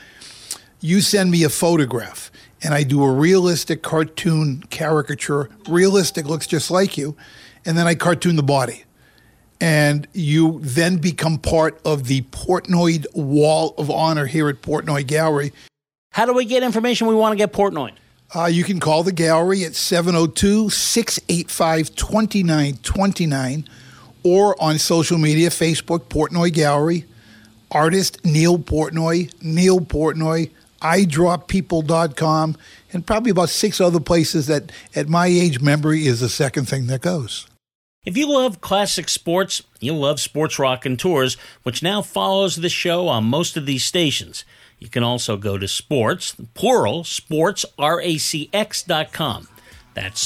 You 0.81 1.01
send 1.01 1.31
me 1.31 1.45
a 1.45 1.49
photograph, 1.49 2.31
and 2.63 2.75
I 2.75 2.83
do 2.83 3.03
a 3.05 3.13
realistic 3.13 3.83
cartoon 3.83 4.65
caricature. 4.71 5.49
Realistic 5.69 6.27
looks 6.27 6.47
just 6.47 6.71
like 6.71 6.97
you, 6.99 7.17
and 7.65 7.79
then 7.79 7.87
I 7.87 7.95
cartoon 7.95 8.37
the 8.37 8.43
body. 8.43 8.85
And 9.61 10.09
you 10.13 10.59
then 10.61 10.97
become 10.97 11.39
part 11.39 11.81
of 11.85 12.09
the 12.09 12.23
Portnoy 12.23 13.07
Wall 13.15 13.75
of 13.79 13.91
Honor 13.91 14.27
here 14.27 14.49
at 14.49 14.61
Portnoy 14.61 15.07
Gallery. 15.07 15.53
How 16.11 16.27
do 16.27 16.33
we 16.33 16.45
get 16.45 16.65
information 16.65 17.07
we 17.07 17.15
want 17.15 17.33
to 17.33 17.37
get 17.37 17.53
Portnoy? 17.53 17.93
Uh, 18.35 18.47
you 18.47 18.65
can 18.65 18.81
call 18.81 19.03
the 19.03 19.13
gallery 19.13 19.63
at 19.63 19.75
702 19.75 20.71
685 20.71 21.95
2929 21.95 23.69
or 24.23 24.61
on 24.63 24.79
social 24.79 25.19
media 25.19 25.51
Facebook, 25.51 26.05
Portnoy 26.05 26.53
Gallery, 26.53 27.05
artist 27.71 28.25
Neil 28.25 28.59
Portnoy, 28.59 29.33
Neil 29.43 29.81
Portnoy, 29.81 30.51
iDrawPeople.com, 30.81 32.57
and 32.93 33.07
probably 33.07 33.31
about 33.31 33.49
six 33.49 33.81
other 33.81 34.01
places 34.01 34.47
that 34.49 34.71
at 34.95 35.09
my 35.09 35.27
age 35.27 35.61
memory 35.61 36.07
is 36.07 36.21
the 36.21 36.29
second 36.29 36.69
thing 36.69 36.87
that 36.89 37.01
goes. 37.01 37.47
If 38.05 38.17
you 38.17 38.29
love 38.29 38.61
classic 38.61 39.09
sports, 39.09 39.63
you'll 39.79 40.01
love 40.01 40.19
Sports 40.19 40.59
Raconteurs, 40.59 41.37
which 41.63 41.85
now 41.85 42.03
follows 42.03 42.57
the 42.57 42.69
show 42.69 43.07
on 43.07 43.23
most 43.25 43.57
of 43.57 43.65
these 43.65 43.85
stations. 43.85 44.45
You 44.81 44.89
can 44.89 45.05
also 45.05 45.37
go 45.37 45.57
to 45.57 45.69
sports, 45.69 46.35
plural, 46.55 47.05
sportsracx.com. 47.05 49.49
That's 49.95 50.21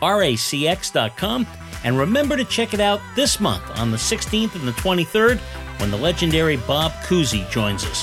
sportsracx.com. 0.00 1.46
And 1.84 1.98
remember 1.98 2.36
to 2.36 2.44
check 2.44 2.74
it 2.74 2.80
out 2.80 3.00
this 3.14 3.38
month 3.38 3.62
on 3.78 3.90
the 3.90 3.96
16th 3.96 4.54
and 4.56 4.66
the 4.66 4.72
23rd 4.72 5.38
when 5.80 5.90
the 5.90 5.96
legendary 5.96 6.56
Bob 6.56 6.92
Cousy 7.04 7.48
joins 7.50 7.84
us. 7.84 8.02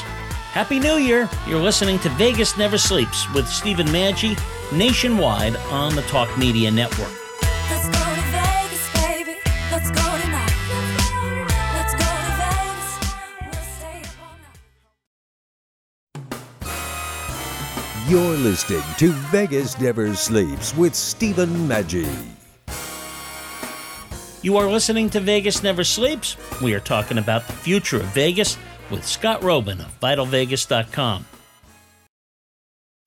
Happy 0.56 0.80
New 0.80 0.96
Year! 0.96 1.30
You're 1.48 1.62
listening 1.62 2.00
to 2.00 2.10
Vegas 2.12 2.58
Never 2.58 2.78
Sleeps 2.78 3.30
with 3.34 3.48
Stephen 3.48 3.88
Maggi 3.88 4.40
nationwide 4.72 5.58
on 5.70 5.96
the 5.96 6.04
Talk 6.04 6.38
Media 6.38 6.72
Network. 6.72 7.12
You're 18.08 18.38
listening 18.38 18.84
to 19.00 19.10
Vegas 19.32 19.80
Never 19.82 20.14
Sleeps 20.14 20.78
with 20.78 20.94
Stephen 20.94 21.50
Maggi. 21.68 22.08
You 24.44 24.58
are 24.58 24.70
listening 24.70 25.10
to 25.10 25.20
Vegas 25.20 25.64
Never 25.64 25.84
Sleeps. 25.84 26.38
We 26.62 26.76
are 26.76 26.80
talking 26.80 27.18
about 27.18 27.48
the 27.48 27.54
future 27.54 27.98
of 27.98 28.06
Vegas 28.10 28.60
with 28.92 29.04
Scott 29.08 29.42
Roeben 29.42 29.80
of 29.80 30.00
VitalVegas.com. 30.02 31.26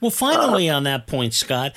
Well, 0.00 0.10
finally, 0.10 0.68
on 0.68 0.82
that 0.82 1.06
point, 1.06 1.32
Scott, 1.32 1.76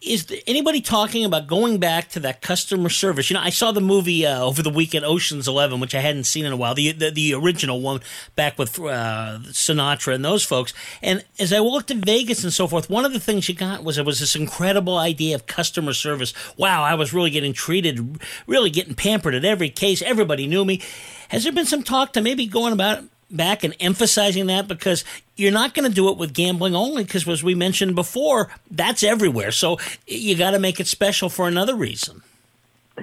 is 0.00 0.26
anybody 0.46 0.80
talking 0.80 1.24
about 1.24 1.46
going 1.46 1.78
back 1.78 2.08
to 2.10 2.20
that 2.20 2.40
customer 2.40 2.88
service? 2.88 3.30
You 3.30 3.34
know, 3.34 3.42
I 3.42 3.50
saw 3.50 3.72
the 3.72 3.80
movie 3.80 4.24
uh, 4.24 4.42
over 4.42 4.62
the 4.62 4.70
weekend, 4.70 5.04
Ocean's 5.04 5.48
Eleven, 5.48 5.80
which 5.80 5.94
I 5.94 6.00
hadn't 6.00 6.24
seen 6.24 6.44
in 6.44 6.52
a 6.52 6.56
while, 6.56 6.74
the 6.74 6.92
the, 6.92 7.10
the 7.10 7.34
original 7.34 7.80
one 7.80 8.00
back 8.36 8.58
with 8.58 8.78
uh, 8.78 9.38
Sinatra 9.46 10.14
and 10.14 10.24
those 10.24 10.44
folks. 10.44 10.72
And 11.02 11.24
as 11.38 11.52
I 11.52 11.60
walked 11.60 11.88
to 11.88 11.94
Vegas 11.94 12.44
and 12.44 12.52
so 12.52 12.66
forth, 12.68 12.88
one 12.88 13.04
of 13.04 13.12
the 13.12 13.20
things 13.20 13.48
you 13.48 13.54
got 13.54 13.82
was 13.82 13.98
it 13.98 14.06
was 14.06 14.20
this 14.20 14.36
incredible 14.36 14.98
idea 14.98 15.34
of 15.34 15.46
customer 15.46 15.92
service. 15.92 16.32
Wow, 16.56 16.82
I 16.82 16.94
was 16.94 17.12
really 17.12 17.30
getting 17.30 17.52
treated, 17.52 18.20
really 18.46 18.70
getting 18.70 18.94
pampered 18.94 19.34
at 19.34 19.44
every 19.44 19.70
case. 19.70 20.00
Everybody 20.02 20.46
knew 20.46 20.64
me. 20.64 20.80
Has 21.28 21.44
there 21.44 21.52
been 21.52 21.66
some 21.66 21.82
talk 21.82 22.12
to 22.12 22.22
maybe 22.22 22.46
going 22.46 22.72
about 22.72 23.04
back 23.30 23.64
and 23.64 23.74
emphasizing 23.80 24.46
that 24.46 24.66
because 24.66 25.04
you're 25.36 25.52
not 25.52 25.74
going 25.74 25.88
to 25.88 25.94
do 25.94 26.08
it 26.08 26.16
with 26.16 26.32
gambling 26.32 26.74
only 26.74 27.04
because 27.04 27.28
as 27.28 27.42
we 27.42 27.54
mentioned 27.54 27.94
before 27.94 28.50
that's 28.70 29.02
everywhere 29.02 29.52
so 29.52 29.78
you 30.06 30.34
got 30.34 30.52
to 30.52 30.58
make 30.58 30.80
it 30.80 30.86
special 30.86 31.28
for 31.28 31.46
another 31.46 31.74
reason 31.74 32.22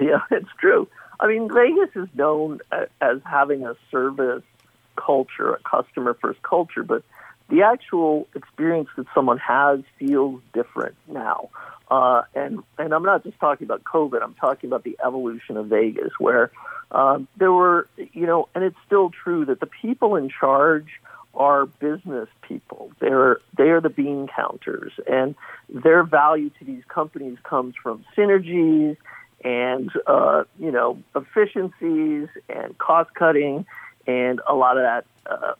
Yeah, 0.00 0.20
it's 0.30 0.48
true. 0.58 0.88
I 1.18 1.28
mean, 1.28 1.48
Vegas 1.52 1.90
is 1.94 2.08
known 2.14 2.60
as 3.00 3.20
having 3.24 3.64
a 3.64 3.74
service 3.90 4.42
culture, 4.96 5.54
a 5.54 5.58
customer 5.60 6.14
first 6.14 6.42
culture, 6.42 6.82
but 6.82 7.02
the 7.48 7.62
actual 7.62 8.26
experience 8.34 8.88
that 8.96 9.06
someone 9.14 9.38
has 9.38 9.80
feels 9.98 10.42
different 10.52 10.94
now. 11.06 11.48
Uh, 11.90 12.22
and 12.34 12.62
and 12.78 12.92
I'm 12.92 13.04
not 13.04 13.22
just 13.22 13.38
talking 13.38 13.64
about 13.64 13.84
COVID. 13.84 14.20
I'm 14.22 14.34
talking 14.34 14.68
about 14.68 14.82
the 14.82 14.98
evolution 15.04 15.56
of 15.56 15.66
Vegas, 15.66 16.12
where 16.18 16.50
um, 16.90 17.28
there 17.36 17.52
were, 17.52 17.88
you 18.12 18.26
know, 18.26 18.48
and 18.54 18.64
it's 18.64 18.76
still 18.86 19.10
true 19.10 19.44
that 19.46 19.60
the 19.60 19.66
people 19.66 20.16
in 20.16 20.28
charge 20.28 21.00
are 21.34 21.66
business 21.66 22.28
people. 22.42 22.90
They're 23.00 23.38
they 23.56 23.70
are 23.70 23.80
the 23.80 23.90
bean 23.90 24.28
counters, 24.34 24.92
and 25.06 25.34
their 25.68 26.02
value 26.02 26.50
to 26.58 26.64
these 26.64 26.82
companies 26.88 27.38
comes 27.42 27.74
from 27.82 28.04
synergies 28.16 28.96
and 29.44 29.90
uh, 30.06 30.44
you 30.58 30.70
know 30.70 31.02
efficiencies 31.14 32.28
and 32.48 32.76
cost 32.78 33.14
cutting 33.14 33.66
and 34.06 34.40
a 34.48 34.54
lot 34.54 34.78
of 34.78 34.84
that 34.84 35.04
uh, 35.26 35.52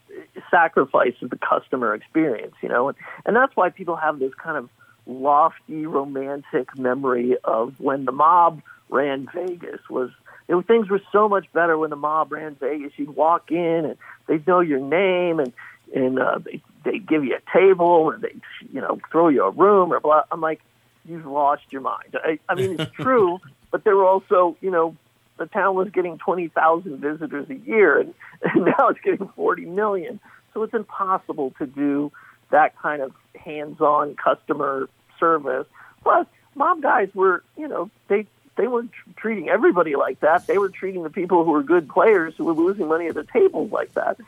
sacrifice 0.51 1.15
of 1.21 1.31
the 1.31 1.39
customer 1.39 1.95
experience. 1.95 2.55
You 2.63 2.69
know, 2.69 2.89
and, 2.89 2.97
and 3.27 3.37
that's 3.37 3.55
why 3.55 3.71
people 3.71 3.97
have 3.97 4.19
this 4.19 4.35
kind 4.35 4.57
of 4.57 4.71
lofty 5.07 5.87
romantic 5.87 6.77
memory 6.79 7.37
of 7.45 7.79
when 7.79 8.05
the 8.07 8.13
mob 8.13 8.63
ran 8.89 9.29
Vegas 9.35 9.81
was 9.91 10.11
it, 10.49 10.67
things 10.67 10.89
were 10.89 11.03
so 11.13 11.29
much 11.29 11.47
better 11.53 11.77
when 11.77 11.91
the 11.91 11.97
mob 11.97 12.33
ran 12.33 12.55
Vegas. 12.57 12.93
You'd 12.97 13.17
walk 13.17 13.51
in 13.51 13.85
and 13.85 13.97
they'd 14.27 14.47
know 14.47 14.61
your 14.61 14.81
name 14.81 15.41
and 15.41 15.53
and 15.95 16.19
uh, 16.19 16.39
they 16.39 16.63
they 16.85 16.99
give 16.99 17.25
you 17.25 17.37
a 17.37 17.59
table 17.59 18.11
and 18.11 18.23
they 18.23 18.35
you 18.73 18.81
know 18.81 18.99
throw 19.11 19.29
you 19.29 19.45
a 19.45 19.51
room 19.51 19.93
or 19.93 20.01
blah. 20.01 20.23
I'm 20.31 20.41
like, 20.41 20.61
you've 21.05 21.27
lost 21.27 21.63
your 21.71 21.81
mind. 21.81 22.17
I, 22.17 22.39
I 22.49 22.55
mean, 22.55 22.79
it's 22.79 22.91
true, 22.95 23.39
but 23.71 23.85
there 23.85 23.97
were 23.97 24.07
also 24.07 24.57
you 24.61 24.71
know 24.71 24.97
the 25.39 25.47
town 25.47 25.75
was 25.75 25.89
getting 25.91 26.19
twenty 26.19 26.49
thousand 26.49 26.99
visitors 26.99 27.49
a 27.51 27.55
year 27.55 27.99
and, 27.99 28.15
and 28.43 28.65
now 28.79 28.89
it's 28.89 29.01
getting 29.01 29.29
forty 29.35 29.65
million. 29.65 30.21
So 30.55 30.63
it's 30.63 30.75
impossible 30.75 31.53
to 31.59 31.67
do 31.67 32.13
that 32.51 32.79
kind 32.79 33.03
of 33.03 33.13
hands-on 33.35 34.15
customer 34.15 34.89
service. 35.19 35.67
Plus, 36.03 36.27
mob 36.55 36.83
guys 36.83 37.09
were 37.15 37.43
you 37.57 37.69
know 37.69 37.91
they 38.09 38.27
they 38.57 38.67
weren't 38.67 38.93
tr- 38.93 39.11
treating 39.17 39.49
everybody 39.49 39.97
like 39.97 40.21
that. 40.21 40.47
They 40.47 40.59
were 40.59 40.69
treating 40.69 41.03
the 41.03 41.11
people 41.11 41.45
who 41.45 41.53
were 41.53 41.63
good 41.63 41.89
players 41.89 42.35
who 42.37 42.45
were 42.45 42.55
losing 42.55 42.89
money 42.89 43.07
at 43.09 43.15
the 43.15 43.25
tables 43.25 43.71
like 43.71 43.93
that. 43.95 44.19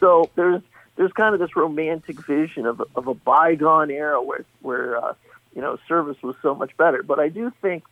So 0.00 0.30
there's 0.34 0.62
there's 0.96 1.12
kind 1.12 1.34
of 1.34 1.40
this 1.40 1.56
romantic 1.56 2.20
vision 2.26 2.66
of 2.66 2.82
of 2.94 3.06
a 3.06 3.14
bygone 3.14 3.90
era 3.90 4.22
where 4.22 4.44
where 4.60 5.02
uh, 5.02 5.14
you 5.54 5.62
know 5.62 5.78
service 5.88 6.16
was 6.22 6.36
so 6.42 6.54
much 6.54 6.76
better. 6.76 7.02
But 7.02 7.18
I 7.18 7.28
do 7.28 7.52
think 7.62 7.84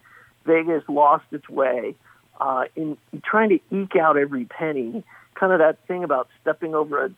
Vegas 0.44 0.82
lost 0.88 1.24
its 1.32 1.48
way 1.48 1.94
uh, 2.40 2.64
in 2.74 2.98
trying 3.24 3.50
to 3.50 3.60
eke 3.70 3.96
out 3.96 4.16
every 4.16 4.44
penny. 4.44 5.02
Kind 5.34 5.52
of 5.52 5.58
that 5.58 5.78
thing 5.86 6.02
about 6.02 6.28
stepping 6.42 6.74
over 6.74 7.06
a, 7.06 7.10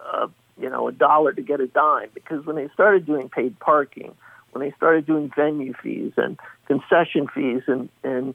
a 0.00 0.30
you 0.60 0.68
know 0.68 0.88
a 0.88 0.92
dollar 0.92 1.32
to 1.32 1.42
get 1.42 1.60
a 1.60 1.66
dime. 1.66 2.10
Because 2.12 2.44
when 2.44 2.56
they 2.56 2.68
started 2.74 3.06
doing 3.06 3.28
paid 3.28 3.58
parking, 3.58 4.14
when 4.56 4.68
they 4.68 4.74
started 4.76 5.06
doing 5.06 5.30
venue 5.36 5.74
fees 5.82 6.12
and 6.16 6.38
concession 6.66 7.28
fees 7.34 7.62
and 7.66 7.88
and 8.02 8.34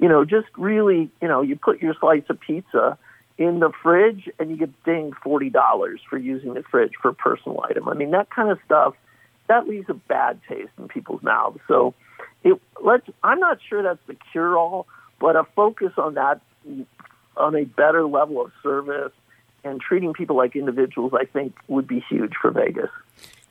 you 0.00 0.08
know 0.08 0.24
just 0.24 0.48
really 0.56 1.10
you 1.22 1.28
know 1.28 1.42
you 1.42 1.56
put 1.56 1.80
your 1.80 1.94
slice 2.00 2.24
of 2.28 2.40
pizza 2.40 2.98
in 3.38 3.60
the 3.60 3.70
fridge 3.82 4.28
and 4.38 4.50
you 4.50 4.56
get 4.56 4.84
dinged 4.84 5.16
forty 5.22 5.48
dollars 5.48 6.00
for 6.08 6.18
using 6.18 6.54
the 6.54 6.62
fridge 6.64 6.92
for 7.00 7.08
a 7.10 7.14
personal 7.14 7.64
item. 7.68 7.88
I 7.88 7.94
mean 7.94 8.10
that 8.10 8.30
kind 8.30 8.50
of 8.50 8.58
stuff 8.64 8.94
that 9.46 9.68
leaves 9.68 9.86
a 9.88 9.94
bad 9.94 10.40
taste 10.48 10.70
in 10.78 10.88
people's 10.88 11.22
mouths. 11.22 11.60
So 11.68 11.94
it 12.42 12.60
let's 12.82 13.06
I'm 13.22 13.38
not 13.38 13.58
sure 13.68 13.82
that's 13.82 14.04
the 14.06 14.16
cure 14.32 14.58
all, 14.58 14.88
but 15.20 15.36
a 15.36 15.44
focus 15.54 15.92
on 15.96 16.14
that 16.14 16.40
on 17.36 17.54
a 17.54 17.64
better 17.64 18.04
level 18.06 18.44
of 18.44 18.50
service 18.62 19.12
and 19.62 19.80
treating 19.80 20.14
people 20.14 20.36
like 20.36 20.56
individuals 20.56 21.12
I 21.14 21.26
think 21.26 21.54
would 21.68 21.86
be 21.86 22.04
huge 22.08 22.32
for 22.40 22.50
Vegas. 22.50 22.90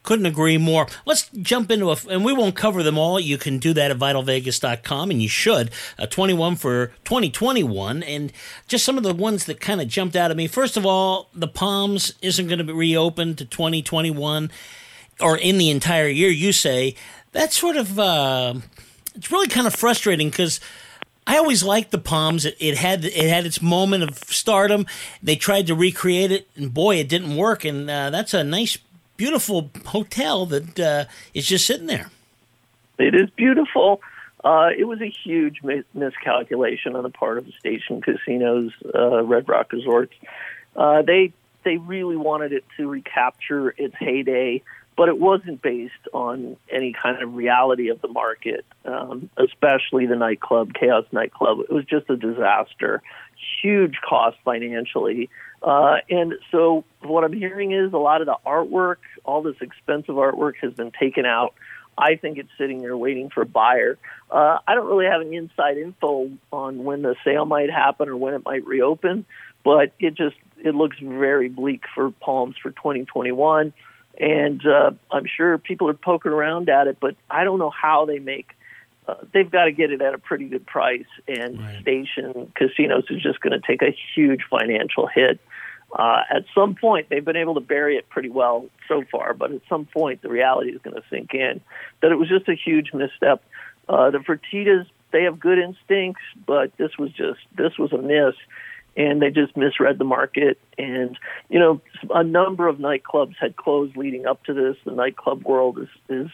Couldn't 0.04 0.26
agree 0.26 0.58
more. 0.58 0.88
Let's 1.06 1.30
jump 1.42 1.70
into 1.70 1.92
a, 1.92 1.98
and 2.10 2.24
we 2.24 2.32
won't 2.32 2.56
cover 2.56 2.84
them 2.84 2.98
all. 2.98 3.20
You 3.20 3.38
can 3.38 3.60
do 3.60 3.74
that 3.74 3.92
at 3.92 3.98
vitalvegas.com, 3.98 5.12
and 5.12 5.22
you 5.22 5.28
should. 5.28 5.72
Uh, 5.98 6.06
21 6.06 6.56
for 6.56 6.88
2021, 7.04 8.02
and 8.04 8.32
just 8.68 8.86
some 8.86 8.98
of 8.98 9.04
the 9.04 9.14
ones 9.14 9.46
that 9.46 9.60
kind 9.60 9.82
of 9.82 9.90
jumped 9.90 10.16
out 10.16 10.32
at 10.32 10.38
me. 10.38 10.48
First 10.48 10.78
of 10.78 10.86
all, 10.86 11.30
the 11.34 11.50
Palms 11.50 12.14
isn't 12.22 12.48
going 12.48 12.60
to 12.60 12.64
be 12.64 12.74
reopened 12.74 13.38
to 13.40 13.46
2021 13.46 14.50
or 15.20 15.38
in 15.38 15.58
the 15.58 15.70
entire 15.70 16.08
year, 16.08 16.30
you 16.30 16.54
say. 16.54 16.96
That's 17.34 17.58
sort 17.58 17.76
of, 17.76 18.00
uh, 18.00 18.56
it's 19.16 19.32
really 19.32 19.48
kind 19.48 19.68
of 19.68 19.76
frustrating 19.76 20.30
because. 20.30 20.60
I 21.28 21.38
always 21.38 21.62
liked 21.62 21.92
the 21.92 22.00
Palms. 22.00 22.44
It, 22.44 22.58
it 22.60 22.76
had 22.76 23.06
it 23.06 23.30
had 23.30 23.46
its 23.46 23.62
moment 23.62 24.02
of 24.02 24.18
stardom. 24.18 24.88
They 25.22 25.36
tried 25.36 25.68
to 25.68 25.76
recreate 25.76 26.32
it, 26.32 26.50
and 26.56 26.74
boy, 26.74 26.96
it 26.96 27.08
didn't 27.08 27.36
work. 27.36 27.66
And 27.66 27.88
uh, 27.88 28.10
that's 28.10 28.34
a 28.34 28.44
nice 28.44 28.80
beautiful 29.20 29.70
hotel 29.86 30.46
that 30.46 30.80
uh, 30.80 31.04
is 31.34 31.46
just 31.46 31.68
sitting 31.68 31.88
there. 31.88 32.10
It 32.98 33.14
is 33.14 33.30
beautiful. 33.32 34.02
Uh, 34.46 34.70
it 34.76 34.86
was 34.86 35.02
a 35.02 35.10
huge 35.10 35.62
mi- 35.62 35.84
miscalculation 35.94 36.96
on 36.96 37.04
the 37.04 37.10
part 37.10 37.38
of 37.38 37.46
the 37.46 37.52
Station 37.60 38.02
Casinos, 38.02 38.72
uh, 38.96 39.22
Red 39.24 39.50
Rock 39.50 39.74
Resorts. 39.74 40.14
Uh, 40.74 41.02
they 41.02 41.34
they 41.66 41.76
really 41.76 42.16
wanted 42.16 42.54
it 42.54 42.64
to 42.78 42.88
recapture 42.88 43.76
its 43.78 43.94
heyday, 44.00 44.64
but 44.96 45.10
it 45.10 45.20
wasn't 45.20 45.62
based 45.62 46.08
on 46.14 46.56
any 46.72 46.94
kind 46.94 47.22
of 47.22 47.36
reality 47.36 47.90
of 47.90 48.00
the 48.00 48.08
market, 48.08 48.66
um, 48.86 49.30
especially 49.36 50.06
the 50.06 50.16
nightclub, 50.16 50.72
KAOS 50.72 51.12
Nightclub. 51.12 51.60
It 51.60 51.72
was 51.72 51.84
just 51.84 52.10
a 52.10 52.16
disaster, 52.16 53.02
huge 53.62 53.96
cost 54.08 54.38
financially. 54.46 55.30
Uh, 55.62 55.98
and 56.10 56.36
so 56.52 56.86
what 57.02 57.24
I'm 57.24 57.34
hearing 57.34 57.72
is 57.72 57.92
a 57.94 57.98
lot 57.98 58.22
of 58.22 58.28
the 58.28 58.38
artwork, 58.46 58.98
all 59.26 59.42
this 59.42 59.58
expensive 59.62 60.16
artwork 60.16 60.54
has 60.62 60.74
been 60.74 60.92
taken 60.92 61.26
out. 61.26 61.54
I 61.98 62.16
think 62.16 62.38
it's 62.38 62.50
sitting 62.58 62.80
there 62.80 62.96
waiting 62.96 63.30
for 63.30 63.42
a 63.42 63.46
buyer. 63.46 63.98
Uh, 64.32 64.60
I 64.66 64.76
don't 64.76 64.88
really 64.88 65.06
have 65.06 65.22
any 65.22 65.36
inside 65.36 65.78
info 65.78 66.32
on 66.52 66.86
when 66.86 67.02
the 67.02 67.16
sale 67.26 67.46
might 67.46 67.70
happen 67.70 68.08
or 68.08 68.16
when 68.16 68.34
it 68.34 68.46
might 68.46 68.66
reopen, 68.66 69.26
but 69.66 69.92
it 70.00 70.16
just 70.16 70.38
it 70.64 70.76
looks 70.76 70.98
very 71.02 71.50
bleak 71.50 71.84
for 71.94 72.12
Palms 72.12 72.56
for 72.62 72.72
2021. 72.72 73.74
And 74.18 74.66
uh, 74.66 74.92
I'm 75.12 75.26
sure 75.26 75.58
people 75.58 75.90
are 75.90 75.94
poking 75.94 76.32
around 76.32 76.70
at 76.70 76.88
it, 76.88 76.98
but 77.00 77.16
I 77.30 77.44
don't 77.44 77.60
know 77.60 77.70
how 77.70 78.06
they 78.06 78.20
make. 78.20 78.52
Uh, 79.08 79.16
they've 79.34 79.50
got 79.50 79.66
to 79.66 79.72
get 79.72 79.92
it 79.92 80.02
at 80.02 80.14
a 80.14 80.18
pretty 80.18 80.46
good 80.46 80.66
price, 80.66 81.06
and 81.28 81.60
Station 81.82 82.52
Casinos 82.56 83.06
is 83.10 83.22
just 83.22 83.40
going 83.42 83.60
to 83.60 83.66
take 83.66 83.82
a 83.82 83.96
huge 84.16 84.42
financial 84.50 85.08
hit. 85.08 85.40
Uh, 85.98 86.22
at 86.30 86.46
some 86.54 86.76
point, 86.76 87.08
they've 87.10 87.26
been 87.26 87.36
able 87.36 87.56
to 87.56 87.62
bury 87.62 87.98
it 87.98 88.10
pretty 88.10 88.30
well 88.30 88.68
so 88.88 89.04
far, 89.12 89.34
but 89.34 89.52
at 89.52 89.62
some 89.68 89.86
point, 89.86 90.22
the 90.22 90.30
reality 90.30 90.72
is 90.72 90.82
going 90.82 90.96
to 90.96 91.04
sink 91.10 91.34
in 91.34 91.62
that 92.02 92.12
it 92.12 92.16
was 92.16 92.30
just 92.30 92.48
a 92.48 92.56
huge 92.56 92.94
misstep. 92.94 93.44
Uh, 93.88 94.12
the 94.12 94.20
Fertitas, 94.20 94.86
they 95.12 95.24
have 95.24 95.40
good 95.40 95.58
instincts, 95.58 96.22
but 96.46 96.76
this 96.78 96.92
was 97.00 97.12
just 97.12 97.40
this 97.56 97.78
was 97.80 97.92
a 97.92 97.98
miss, 97.98 98.36
and 98.96 99.22
they 99.22 99.32
just 99.32 99.58
misread 99.58 99.98
the 99.98 100.04
market. 100.04 100.60
And 100.78 101.18
you 101.50 101.60
know, 101.60 101.82
a 102.12 102.24
number 102.24 102.68
of 102.68 102.78
nightclubs 102.78 103.36
had 103.40 103.56
closed 103.56 103.98
leading 103.98 104.28
up 104.28 104.44
to 104.44 104.54
this. 104.54 104.78
The 104.86 104.92
nightclub 104.92 105.44
world 105.44 105.80
is 105.80 105.90
is 106.08 106.30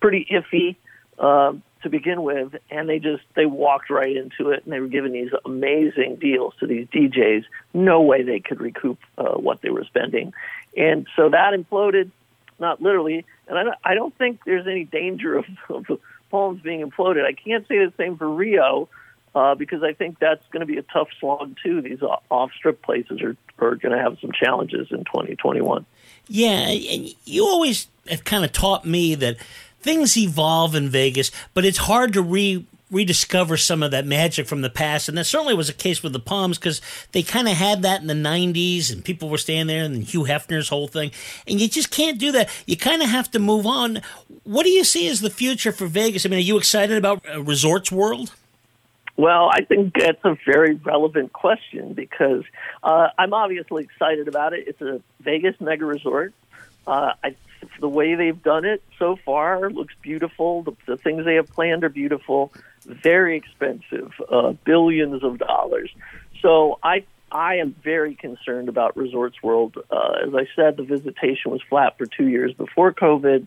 pretty 0.00 0.26
iffy. 0.32 0.76
Uh, 1.18 1.54
to 1.84 1.90
begin 1.90 2.22
with, 2.22 2.56
and 2.70 2.88
they 2.88 2.98
just 2.98 3.22
they 3.36 3.46
walked 3.46 3.88
right 3.90 4.16
into 4.16 4.50
it, 4.50 4.64
and 4.64 4.72
they 4.72 4.80
were 4.80 4.88
giving 4.88 5.12
these 5.12 5.30
amazing 5.44 6.16
deals 6.16 6.54
to 6.58 6.66
these 6.66 6.88
DJs. 6.88 7.44
No 7.72 8.00
way 8.00 8.22
they 8.22 8.40
could 8.40 8.60
recoup 8.60 8.98
uh, 9.16 9.34
what 9.34 9.60
they 9.60 9.70
were 9.70 9.84
spending, 9.84 10.32
and 10.76 11.06
so 11.14 11.28
that 11.28 11.52
imploded, 11.54 12.10
not 12.58 12.82
literally. 12.82 13.24
And 13.46 13.58
I 13.58 13.62
don't, 13.62 13.76
I 13.84 13.94
don't 13.94 14.16
think 14.16 14.40
there's 14.44 14.66
any 14.66 14.84
danger 14.84 15.36
of, 15.36 15.44
of 15.68 16.00
Palms 16.30 16.62
being 16.62 16.82
imploded. 16.82 17.24
I 17.24 17.34
can't 17.34 17.68
say 17.68 17.78
the 17.78 17.92
same 17.96 18.16
for 18.16 18.28
Rio. 18.28 18.88
Uh, 19.36 19.56
because 19.56 19.82
I 19.82 19.92
think 19.92 20.20
that's 20.20 20.46
going 20.52 20.60
to 20.60 20.66
be 20.66 20.78
a 20.78 20.82
tough 20.82 21.08
slog 21.18 21.56
too. 21.60 21.82
These 21.82 22.02
off 22.30 22.52
strip 22.56 22.82
places 22.82 23.20
are, 23.20 23.36
are 23.58 23.74
going 23.74 23.90
to 23.90 23.98
have 24.00 24.16
some 24.20 24.30
challenges 24.30 24.92
in 24.92 24.98
2021. 24.98 25.84
Yeah, 26.28 26.68
and 26.68 27.08
you 27.24 27.44
always 27.44 27.88
have 28.08 28.22
kind 28.22 28.44
of 28.44 28.52
taught 28.52 28.84
me 28.84 29.16
that 29.16 29.38
things 29.84 30.16
evolve 30.16 30.74
in 30.74 30.88
Vegas, 30.88 31.30
but 31.52 31.64
it's 31.64 31.78
hard 31.78 32.14
to 32.14 32.22
re 32.22 32.66
rediscover 32.90 33.56
some 33.56 33.82
of 33.82 33.90
that 33.90 34.06
magic 34.06 34.46
from 34.46 34.62
the 34.62 34.70
past. 34.70 35.08
And 35.08 35.18
that 35.18 35.24
certainly 35.24 35.54
was 35.54 35.66
the 35.66 35.72
case 35.72 36.02
with 36.02 36.12
the 36.12 36.20
Palms 36.20 36.58
because 36.58 36.80
they 37.10 37.22
kind 37.22 37.48
of 37.48 37.54
had 37.54 37.82
that 37.82 38.00
in 38.00 38.06
the 38.06 38.14
90s 38.14 38.92
and 38.92 39.04
people 39.04 39.28
were 39.28 39.38
staying 39.38 39.66
there 39.66 39.84
and 39.84 40.04
Hugh 40.04 40.24
Hefner's 40.24 40.68
whole 40.68 40.86
thing. 40.86 41.10
And 41.48 41.60
you 41.60 41.68
just 41.68 41.90
can't 41.90 42.18
do 42.18 42.30
that. 42.32 42.48
You 42.66 42.76
kind 42.76 43.02
of 43.02 43.08
have 43.08 43.30
to 43.32 43.40
move 43.40 43.66
on. 43.66 44.00
What 44.44 44.62
do 44.62 44.70
you 44.70 44.84
see 44.84 45.08
as 45.08 45.22
the 45.22 45.30
future 45.30 45.72
for 45.72 45.86
Vegas? 45.86 46.24
I 46.24 46.28
mean, 46.28 46.38
are 46.38 46.42
you 46.42 46.56
excited 46.56 46.96
about 46.96 47.24
uh, 47.28 47.42
Resorts 47.42 47.90
World? 47.90 48.32
Well, 49.16 49.48
I 49.50 49.62
think 49.64 49.94
that's 49.98 50.24
a 50.24 50.36
very 50.46 50.74
relevant 50.74 51.32
question 51.32 51.94
because 51.94 52.44
uh, 52.82 53.08
I'm 53.18 53.32
obviously 53.32 53.84
excited 53.84 54.28
about 54.28 54.52
it. 54.52 54.68
It's 54.68 54.80
a 54.80 55.00
Vegas 55.20 55.60
mega 55.60 55.84
resort. 55.84 56.32
Uh, 56.86 57.12
I, 57.22 57.34
the 57.80 57.88
way 57.88 58.14
they've 58.14 58.42
done 58.42 58.64
it 58.64 58.82
so 58.98 59.16
far 59.24 59.70
looks 59.70 59.94
beautiful. 60.02 60.62
The, 60.62 60.72
the 60.86 60.96
things 60.96 61.24
they 61.24 61.36
have 61.36 61.48
planned 61.48 61.84
are 61.84 61.88
beautiful. 61.88 62.52
Very 62.84 63.36
expensive, 63.36 64.12
uh, 64.30 64.52
billions 64.64 65.22
of 65.24 65.38
dollars. 65.38 65.90
So 66.42 66.78
I 66.82 67.04
I 67.32 67.56
am 67.56 67.74
very 67.82 68.14
concerned 68.14 68.68
about 68.68 68.96
Resorts 68.96 69.42
World. 69.42 69.76
Uh, 69.90 70.12
as 70.28 70.34
I 70.34 70.46
said, 70.54 70.76
the 70.76 70.84
visitation 70.84 71.50
was 71.50 71.60
flat 71.68 71.98
for 71.98 72.06
two 72.06 72.28
years 72.28 72.52
before 72.54 72.92
COVID. 72.92 73.46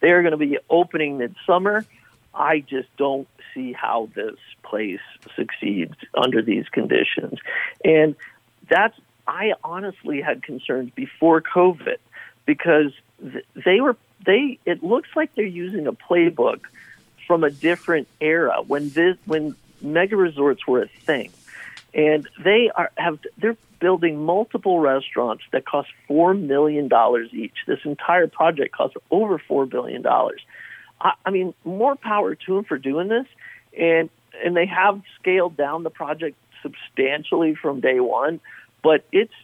They're 0.00 0.22
going 0.22 0.32
to 0.32 0.38
be 0.38 0.58
opening 0.68 1.18
midsummer. 1.18 1.84
I 2.34 2.60
just 2.60 2.88
don't 2.96 3.28
see 3.54 3.72
how 3.72 4.08
this 4.14 4.36
place 4.64 5.00
succeeds 5.36 5.94
under 6.14 6.42
these 6.42 6.68
conditions. 6.68 7.38
And 7.84 8.16
that's, 8.68 8.98
I 9.26 9.52
honestly 9.62 10.20
had 10.20 10.42
concerns 10.42 10.90
before 10.90 11.40
COVID 11.40 11.98
because 12.48 12.92
they 13.66 13.78
were, 13.82 13.94
they, 14.24 14.58
it 14.64 14.82
looks 14.82 15.10
like 15.14 15.34
they're 15.34 15.44
using 15.44 15.86
a 15.86 15.92
playbook 15.92 16.60
from 17.26 17.44
a 17.44 17.50
different 17.50 18.08
era 18.22 18.62
when 18.66 18.88
this, 18.88 19.18
when 19.26 19.54
mega 19.82 20.16
resorts 20.16 20.66
were 20.66 20.80
a 20.80 20.88
thing. 20.88 21.30
And 21.92 22.26
they 22.42 22.70
are, 22.74 22.90
have, 22.96 23.18
they're 23.36 23.58
building 23.80 24.24
multiple 24.24 24.80
restaurants 24.80 25.44
that 25.52 25.66
cost 25.66 25.90
$4 26.08 26.40
million 26.40 26.88
each. 27.32 27.52
This 27.66 27.80
entire 27.84 28.28
project 28.28 28.74
costs 28.74 28.96
over 29.10 29.38
$4 29.38 29.68
billion. 29.68 30.02
I, 30.06 31.12
I 31.26 31.30
mean, 31.30 31.52
more 31.66 31.96
power 31.96 32.34
to 32.34 32.54
them 32.54 32.64
for 32.64 32.78
doing 32.78 33.08
this, 33.08 33.26
and 33.78 34.08
and 34.42 34.56
they 34.56 34.66
have 34.66 35.02
scaled 35.20 35.56
down 35.56 35.82
the 35.82 35.90
project 35.90 36.36
substantially 36.62 37.54
from 37.54 37.80
day 37.80 38.00
one. 38.00 38.40
But 38.82 39.04
it's 39.12 39.34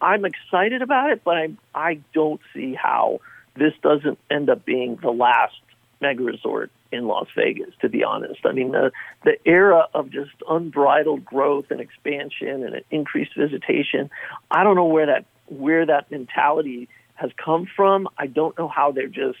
I'm 0.00 0.24
excited 0.24 0.82
about 0.82 1.10
it, 1.10 1.22
but 1.24 1.36
I 1.36 1.48
I 1.74 2.00
don't 2.12 2.40
see 2.54 2.74
how 2.74 3.20
this 3.54 3.72
doesn't 3.82 4.18
end 4.30 4.50
up 4.50 4.64
being 4.64 4.96
the 4.96 5.10
last 5.10 5.54
mega 6.00 6.22
resort 6.22 6.70
in 6.92 7.06
Las 7.06 7.26
Vegas. 7.34 7.72
To 7.80 7.88
be 7.88 8.04
honest, 8.04 8.40
I 8.44 8.52
mean 8.52 8.72
the 8.72 8.92
the 9.24 9.36
era 9.46 9.86
of 9.94 10.10
just 10.10 10.32
unbridled 10.48 11.24
growth 11.24 11.66
and 11.70 11.80
expansion 11.80 12.64
and 12.64 12.82
increased 12.90 13.34
visitation. 13.36 14.10
I 14.50 14.64
don't 14.64 14.76
know 14.76 14.86
where 14.86 15.06
that 15.06 15.24
where 15.46 15.86
that 15.86 16.10
mentality 16.10 16.88
has 17.14 17.30
come 17.42 17.66
from. 17.74 18.08
I 18.18 18.26
don't 18.26 18.56
know 18.58 18.68
how 18.68 18.92
they're 18.92 19.08
just 19.08 19.38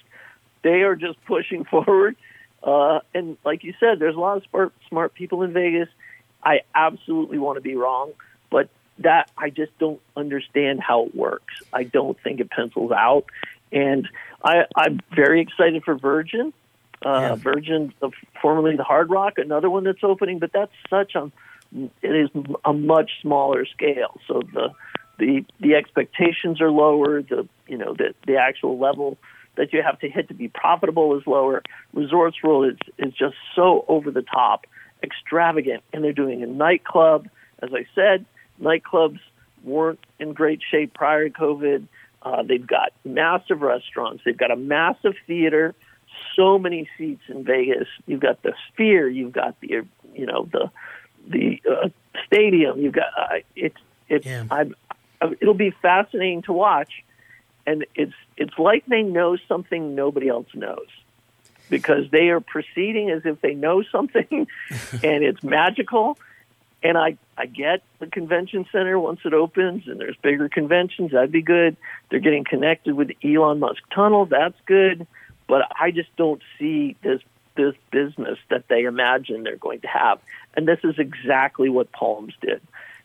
they 0.62 0.82
are 0.82 0.96
just 0.96 1.22
pushing 1.26 1.64
forward. 1.70 2.16
Uh, 2.62 3.00
and 3.14 3.36
like 3.44 3.62
you 3.62 3.74
said, 3.78 3.98
there's 3.98 4.16
a 4.16 4.20
lot 4.20 4.38
of 4.38 4.42
smart, 4.50 4.72
smart 4.88 5.14
people 5.14 5.42
in 5.42 5.52
Vegas. 5.52 5.88
I 6.42 6.60
absolutely 6.74 7.38
want 7.38 7.56
to 7.56 7.60
be 7.60 7.76
wrong, 7.76 8.12
that 8.98 9.30
I 9.36 9.50
just 9.50 9.76
don't 9.78 10.00
understand 10.16 10.80
how 10.80 11.06
it 11.06 11.14
works. 11.14 11.54
I 11.72 11.84
don't 11.84 12.18
think 12.22 12.40
it 12.40 12.50
pencils 12.50 12.92
out, 12.92 13.26
and 13.72 14.08
I, 14.42 14.64
I'm 14.74 15.00
very 15.14 15.40
excited 15.40 15.84
for 15.84 15.96
Virgin. 15.96 16.52
Uh, 17.04 17.20
Yeah. 17.20 17.34
Virgin, 17.34 17.92
uh, 18.00 18.08
formerly 18.40 18.76
the 18.76 18.84
Hard 18.84 19.10
Rock, 19.10 19.38
another 19.38 19.68
one 19.68 19.84
that's 19.84 20.02
opening, 20.02 20.38
but 20.38 20.52
that's 20.52 20.72
such 20.88 21.14
a 21.14 21.30
it 22.02 22.14
is 22.14 22.30
a 22.64 22.72
much 22.72 23.10
smaller 23.20 23.66
scale. 23.66 24.18
So 24.26 24.42
the 24.52 24.70
the 25.18 25.44
the 25.60 25.74
expectations 25.74 26.60
are 26.60 26.70
lower. 26.70 27.22
The 27.22 27.46
you 27.66 27.76
know 27.76 27.94
the 27.94 28.14
the 28.26 28.36
actual 28.36 28.78
level 28.78 29.18
that 29.56 29.72
you 29.72 29.82
have 29.82 29.98
to 30.00 30.08
hit 30.08 30.28
to 30.28 30.34
be 30.34 30.48
profitable 30.48 31.16
is 31.18 31.26
lower. 31.26 31.62
Resorts 31.92 32.42
World 32.42 32.72
is 32.72 32.78
is 32.98 33.12
just 33.14 33.36
so 33.54 33.84
over 33.88 34.10
the 34.10 34.22
top, 34.22 34.66
extravagant, 35.02 35.82
and 35.92 36.02
they're 36.02 36.12
doing 36.12 36.42
a 36.42 36.46
nightclub. 36.46 37.28
As 37.62 37.70
I 37.72 37.86
said, 37.94 38.26
nightclubs 38.60 39.20
weren't 39.62 40.00
in 40.18 40.32
great 40.32 40.60
shape 40.70 40.94
prior 40.94 41.28
to 41.28 41.34
COVID. 41.34 41.86
Uh, 42.22 42.42
they've 42.42 42.66
got 42.66 42.92
massive 43.04 43.62
restaurants. 43.62 44.22
They've 44.24 44.36
got 44.36 44.50
a 44.50 44.56
massive 44.56 45.14
theater. 45.26 45.74
So 46.34 46.58
many 46.58 46.88
seats 46.96 47.22
in 47.28 47.44
Vegas. 47.44 47.88
You've 48.06 48.20
got 48.20 48.42
the 48.42 48.54
Sphere. 48.68 49.08
You've 49.08 49.32
got 49.32 49.60
the 49.60 49.84
you 50.14 50.26
know 50.26 50.48
the 50.50 50.70
the 51.26 51.60
uh, 51.70 51.88
stadium. 52.26 52.80
You've 52.80 52.94
got 52.94 53.12
uh, 53.16 53.36
it's 53.54 53.76
it's. 54.08 54.26
I'm, 54.50 54.74
it'll 55.40 55.54
be 55.54 55.70
fascinating 55.82 56.42
to 56.42 56.52
watch, 56.52 57.04
and 57.66 57.86
it's 57.94 58.14
it's 58.36 58.58
like 58.58 58.86
they 58.86 59.02
know 59.02 59.36
something 59.48 59.94
nobody 59.94 60.28
else 60.28 60.48
knows 60.54 60.88
because 61.68 62.10
they 62.10 62.28
are 62.28 62.40
proceeding 62.40 63.10
as 63.10 63.22
if 63.24 63.40
they 63.40 63.54
know 63.54 63.82
something, 63.82 64.46
and 64.92 65.24
it's 65.24 65.42
magical. 65.42 66.18
And 66.86 66.96
I 66.96 67.16
I 67.36 67.46
get 67.46 67.82
the 67.98 68.06
convention 68.06 68.64
center 68.70 68.98
once 69.00 69.20
it 69.24 69.34
opens 69.34 69.88
and 69.88 69.98
there's 69.98 70.16
bigger 70.22 70.48
conventions. 70.48 71.10
That'd 71.10 71.32
be 71.32 71.42
good. 71.42 71.76
They're 72.08 72.20
getting 72.20 72.44
connected 72.44 72.94
with 72.94 73.10
Elon 73.24 73.58
Musk 73.58 73.82
tunnel. 73.92 74.26
That's 74.26 74.58
good. 74.66 75.06
But 75.48 75.62
I 75.80 75.90
just 75.90 76.14
don't 76.16 76.42
see 76.58 76.96
this 77.02 77.20
this 77.56 77.74
business 77.90 78.38
that 78.50 78.68
they 78.68 78.84
imagine 78.84 79.42
they're 79.42 79.56
going 79.56 79.80
to 79.80 79.88
have. 79.88 80.20
And 80.54 80.68
this 80.68 80.78
is 80.84 80.98
exactly 80.98 81.68
what 81.68 81.90
Palms 81.90 82.34
did. 82.40 82.60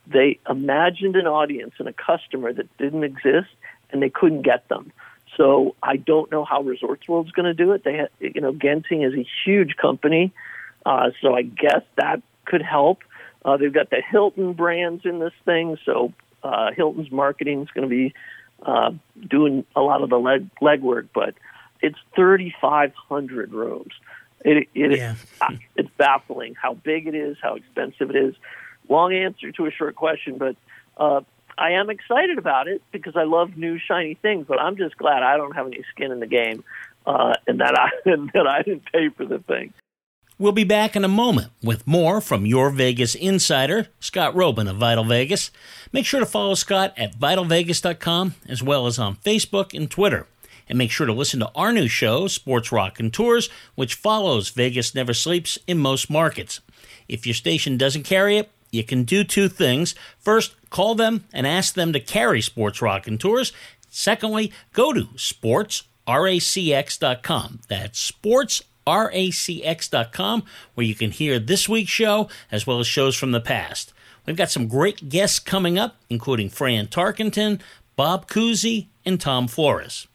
They 0.06 0.40
imagined 0.48 1.16
an 1.16 1.26
audience 1.26 1.74
and 1.80 1.88
a 1.88 1.94
customer 1.94 2.54
that 2.54 2.78
didn't 2.78 3.04
exist, 3.04 3.50
and 3.92 4.02
they 4.02 4.10
couldn't 4.10 4.44
get 4.44 4.68
them. 4.68 4.92
So 5.38 5.76
I 5.82 5.96
don't 5.98 6.30
know 6.32 6.44
how 6.44 6.62
Resorts 6.62 7.08
World's 7.08 7.32
going 7.32 7.46
to 7.46 7.54
do 7.54 7.72
it. 7.72 7.84
They, 7.84 7.98
ha- 8.00 8.16
you 8.20 8.42
know, 8.42 8.52
Genting 8.52 9.08
is 9.08 9.18
a 9.18 9.26
huge 9.46 9.78
company, 9.78 10.34
uh, 10.86 11.12
so 11.22 11.34
I 11.34 11.44
guess 11.44 11.84
that 11.96 12.22
could 12.46 12.62
help. 12.62 13.04
Uh, 13.44 13.58
they've 13.58 13.74
got 13.74 13.90
the 13.90 14.02
Hilton 14.02 14.54
brands 14.54 15.06
in 15.06 15.20
this 15.20 15.34
thing, 15.46 15.78
so 15.86 16.14
Uh, 16.44 16.72
Hilton's 16.76 17.12
marketing 17.12 17.62
is 17.62 17.70
going 17.70 17.88
to 17.88 17.96
be 17.96 18.16
uh, 18.66 18.92
doing 19.30 19.64
a 19.76 19.82
lot 19.82 20.02
of 20.02 20.10
the 20.10 20.18
leg 20.18 20.50
legwork, 20.60 21.08
but 21.14 21.36
it's 21.82 22.00
3,500 22.16 23.52
rooms. 23.54 23.94
It, 24.44 24.68
it, 24.74 24.98
Yeah. 24.98 25.16
it's 25.76 25.90
baffling 25.98 26.56
how 26.56 26.74
big 26.74 27.06
it 27.06 27.14
is, 27.14 27.38
how 27.42 27.56
expensive 27.56 28.10
it 28.10 28.16
is. 28.16 28.36
Long 28.90 29.14
answer 29.14 29.52
to 29.52 29.66
a 29.68 29.72
short 29.72 29.96
question, 29.96 30.38
but 30.40 30.56
uh, 30.98 31.22
I 31.58 31.72
am 31.74 31.92
excited 31.92 32.40
about 32.40 32.68
it 32.68 32.82
because 32.92 33.16
I 33.16 33.24
love 33.24 33.56
new 33.56 33.78
shiny 33.78 34.16
things. 34.16 34.48
But 34.48 34.60
I'm 34.60 34.78
just 34.78 34.98
glad 34.98 35.22
I 35.22 35.38
don't 35.38 35.56
have 35.56 35.68
any 35.68 35.84
skin 35.94 36.12
in 36.12 36.20
the 36.20 36.28
game, 36.28 36.64
uh, 37.06 37.34
and 37.46 37.60
that 37.60 37.78
I 37.78 37.90
and 38.10 38.32
that 38.34 38.48
I 38.48 38.64
didn't 38.64 38.92
pay 38.92 39.10
for 39.10 39.26
the 39.26 39.40
thing. 39.40 39.74
We'll 40.42 40.52
be 40.54 40.64
back 40.64 40.96
in 40.96 41.06
a 41.06 41.08
moment 41.08 41.52
with 41.62 41.86
more 41.86 42.20
from 42.20 42.48
your 42.48 42.72
Vegas 42.72 43.14
insider, 43.14 43.90
Scott 44.00 44.34
Roeben 44.34 44.68
of 44.68 44.78
Vital 44.78 45.04
Vegas. 45.04 45.52
Make 45.92 46.08
sure 46.08 46.20
to 46.20 46.26
follow 46.26 46.56
Scott 46.56 46.96
at 46.98 47.16
vitalvegas.com 47.16 48.34
as 48.48 48.64
well 48.64 48.88
as 48.88 48.98
on 48.98 49.18
Facebook 49.18 49.78
and 49.78 49.88
Twitter. 49.88 50.26
And 50.68 50.80
make 50.80 50.90
sure 50.90 51.06
to 51.06 51.14
listen 51.14 51.42
to 51.42 51.52
our 51.54 51.72
new 51.72 51.88
show, 51.88 52.26
Sports 52.26 52.72
Raconteurs, 52.72 53.52
which 53.76 53.94
follows 53.94 54.50
Vegas 54.50 54.96
Never 54.96 55.14
Sleeps 55.14 55.60
in 55.68 55.78
most 55.78 56.10
markets. 56.10 56.60
If 57.08 57.28
your 57.28 57.36
station 57.36 57.78
doesn't 57.78 58.02
carry 58.02 58.38
it, 58.38 58.50
you 58.72 58.84
can 58.84 59.04
do 59.04 59.24
two 59.24 59.48
things. 59.48 59.94
First, 60.18 60.56
call 60.72 60.96
them 60.96 61.26
and 61.32 61.46
ask 61.46 61.76
them 61.76 61.94
to 61.94 62.00
carry 62.00 62.42
Sports 62.42 62.82
Raconteurs. 62.82 63.54
Secondly, 63.92 64.52
go 64.74 64.92
to 64.92 65.04
sportsracx.com. 65.04 67.60
That's 67.68 68.00
sportsracx.com, 68.86 70.44
where 70.74 70.86
you 70.86 70.96
can 70.96 71.12
hear 71.12 71.40
this 71.40 71.68
week's 71.70 71.92
show 71.92 72.30
as 72.52 72.66
well 72.66 72.80
as 72.80 72.88
shows 72.88 73.16
from 73.16 73.32
the 73.32 73.42
past. 73.42 73.94
We've 74.26 74.36
got 74.36 74.52
some 74.52 74.68
great 74.68 75.10
guests 75.10 75.40
coming 75.40 75.80
up, 75.80 75.98
including 76.10 76.50
Fran 76.50 76.88
Tarkenton, 76.88 77.62
Bob 77.96 78.28
Cousy, 78.28 78.88
and 79.06 79.20
Tom 79.20 79.48
Flores. 79.48 80.08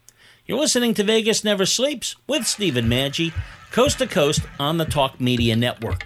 You're 0.45 0.59
listening 0.59 0.93
to 0.93 1.03
Vegas 1.03 1.43
Never 1.43 1.65
Sleeps 1.65 2.15
with 2.25 2.47
Stephen 2.47 2.85
Maggi, 2.85 3.33
coast 3.71 3.99
to 3.99 4.07
coast 4.07 4.41
on 4.59 4.77
the 4.77 4.85
Talk 4.85 5.19
Media 5.19 5.55
Network. 5.55 6.05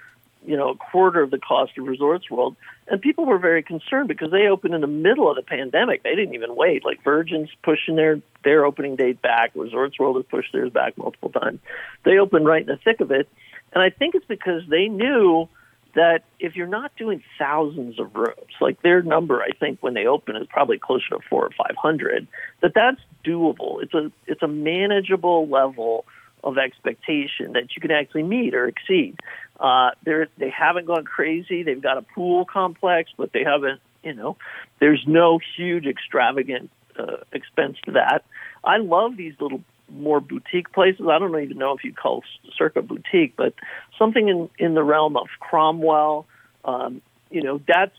you 0.46 0.56
know, 0.56 0.70
a 0.70 0.76
quarter 0.76 1.22
of 1.22 1.32
the 1.32 1.40
cost 1.40 1.78
of 1.78 1.86
Resorts 1.88 2.30
World. 2.30 2.56
And 2.88 3.02
people 3.02 3.26
were 3.26 3.40
very 3.40 3.64
concerned 3.64 4.08
because 4.08 4.30
they 4.32 4.48
opened 4.48 4.76
in 4.76 4.82
the 4.82 4.88
middle 4.88 5.30
of 5.30 5.36
the 5.36 5.42
pandemic. 5.42 6.04
They 6.04 6.16
didn't 6.16 6.36
even 6.36 6.56
wait. 6.56 6.86
Like 6.86 7.04
Virgin's 7.04 7.50
pushing 7.64 7.96
their, 7.96 8.22
their 8.44 8.66
opening 8.66 8.96
date 8.96 9.22
back. 9.22 9.52
Resorts 9.56 9.98
World 9.98 10.18
has 10.18 10.26
pushed 10.26 10.54
theirs 10.54 10.72
back 10.72 10.96
multiple 10.98 11.30
times. 11.30 11.60
They 12.04 12.20
opened 12.20 12.46
right 12.46 12.62
in 12.62 12.68
the 12.68 12.78
thick 12.78 13.00
of 13.00 13.12
it. 13.12 13.28
And 13.74 13.84
I 13.84 13.90
think 13.90 14.14
it's 14.14 14.26
because 14.26 14.62
they 14.70 14.88
knew 14.88 15.50
that 15.96 16.24
if 16.40 16.56
you're 16.56 16.68
not 16.68 16.96
doing 16.98 17.24
thousands 17.40 18.00
of 18.00 18.16
rooms, 18.16 18.52
like 18.62 18.82
their 18.82 19.02
number, 19.02 19.42
I 19.42 19.50
think 19.60 19.80
when 19.82 19.94
they 19.94 20.06
open 20.06 20.36
is 20.36 20.48
probably 20.48 20.78
closer 20.78 21.10
to 21.12 21.20
four 21.30 21.46
or 21.46 21.52
five 21.58 21.76
hundred, 21.78 22.28
that 22.62 22.74
that's 22.76 23.02
doable. 23.26 23.82
It's 23.82 23.94
a 23.94 24.12
it's 24.28 24.44
a 24.44 24.48
manageable 24.48 25.48
level 25.48 26.06
of 26.44 26.58
expectation 26.58 27.54
that 27.54 27.76
you 27.76 27.82
can 27.82 27.92
actually 27.92 28.24
meet 28.24 28.54
or 28.54 28.68
exceed. 28.68 29.18
Uh, 29.60 29.92
they're 30.04 30.28
they 30.38 30.50
haven't 30.50 30.86
gone 30.86 31.06
crazy. 31.06 31.64
They've 31.64 31.82
got 31.82 31.98
a 31.98 32.02
pool 32.04 32.46
complex, 32.46 33.12
but 33.18 33.32
they 33.34 33.44
haven't. 33.44 33.82
You 34.04 34.14
know, 34.14 34.38
there's 34.80 35.04
no 35.08 35.40
huge 35.58 35.88
extravagant 35.88 36.70
uh, 37.00 37.18
expense 37.32 37.78
to 37.86 37.92
that. 37.94 38.24
I 38.64 38.78
love 38.78 39.18
these 39.18 39.34
little 39.40 39.64
more 39.90 40.20
boutique 40.20 40.72
places. 40.74 41.06
I 41.10 41.20
don't 41.20 41.40
even 41.42 41.58
know 41.58 41.74
if 41.74 41.84
you'd 41.84 41.98
call 41.98 42.24
Circa 42.58 42.82
boutique, 42.82 43.36
but 43.36 43.54
something 43.98 44.28
in 44.28 44.50
in 44.58 44.74
the 44.74 44.84
realm 44.84 45.18
of 45.18 45.28
Cromwell. 45.40 46.26
Um, 46.64 47.02
you 47.30 47.42
know, 47.42 47.62
that's 47.68 47.96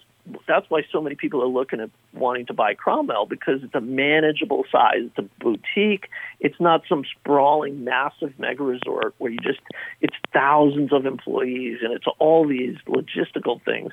that's 0.49 0.69
why 0.69 0.83
so 0.91 1.01
many 1.01 1.15
people 1.15 1.43
are 1.43 1.49
looking 1.49 1.81
at 1.81 1.91
wanting 2.13 2.47
to 2.47 2.55
buy 2.55 2.75
Cromwell 2.75 3.27
because 3.27 3.63
it's 3.63 3.75
a 3.75 3.81
manageable 3.81 4.65
size. 4.71 5.03
It's 5.05 5.19
a 5.19 5.23
boutique. 5.43 6.09
It's 6.41 6.59
not 6.59 6.83
some 6.89 7.05
sprawling, 7.05 7.85
massive 7.85 8.39
mega 8.39 8.63
resort 8.63 9.15
where 9.19 9.31
you 9.31 9.39
just 9.39 9.61
it's 10.01 10.17
thousands 10.33 10.93
of 10.93 11.07
employees 11.07 11.79
and 11.83 11.93
it's 11.93 12.07
all 12.19 12.47
these 12.47 12.77
logistical 12.89 13.63
things. 13.65 13.93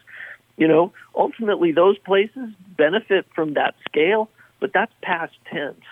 You 0.57 0.67
know, 0.67 0.93
ultimately 1.15 1.71
those 1.71 1.97
places 1.99 2.49
benefit 2.77 3.25
from 3.35 3.53
that 3.55 3.75
scale, 3.87 4.29
but 4.59 4.71
that's 4.73 4.93
past 5.01 5.33
tense 5.51 5.83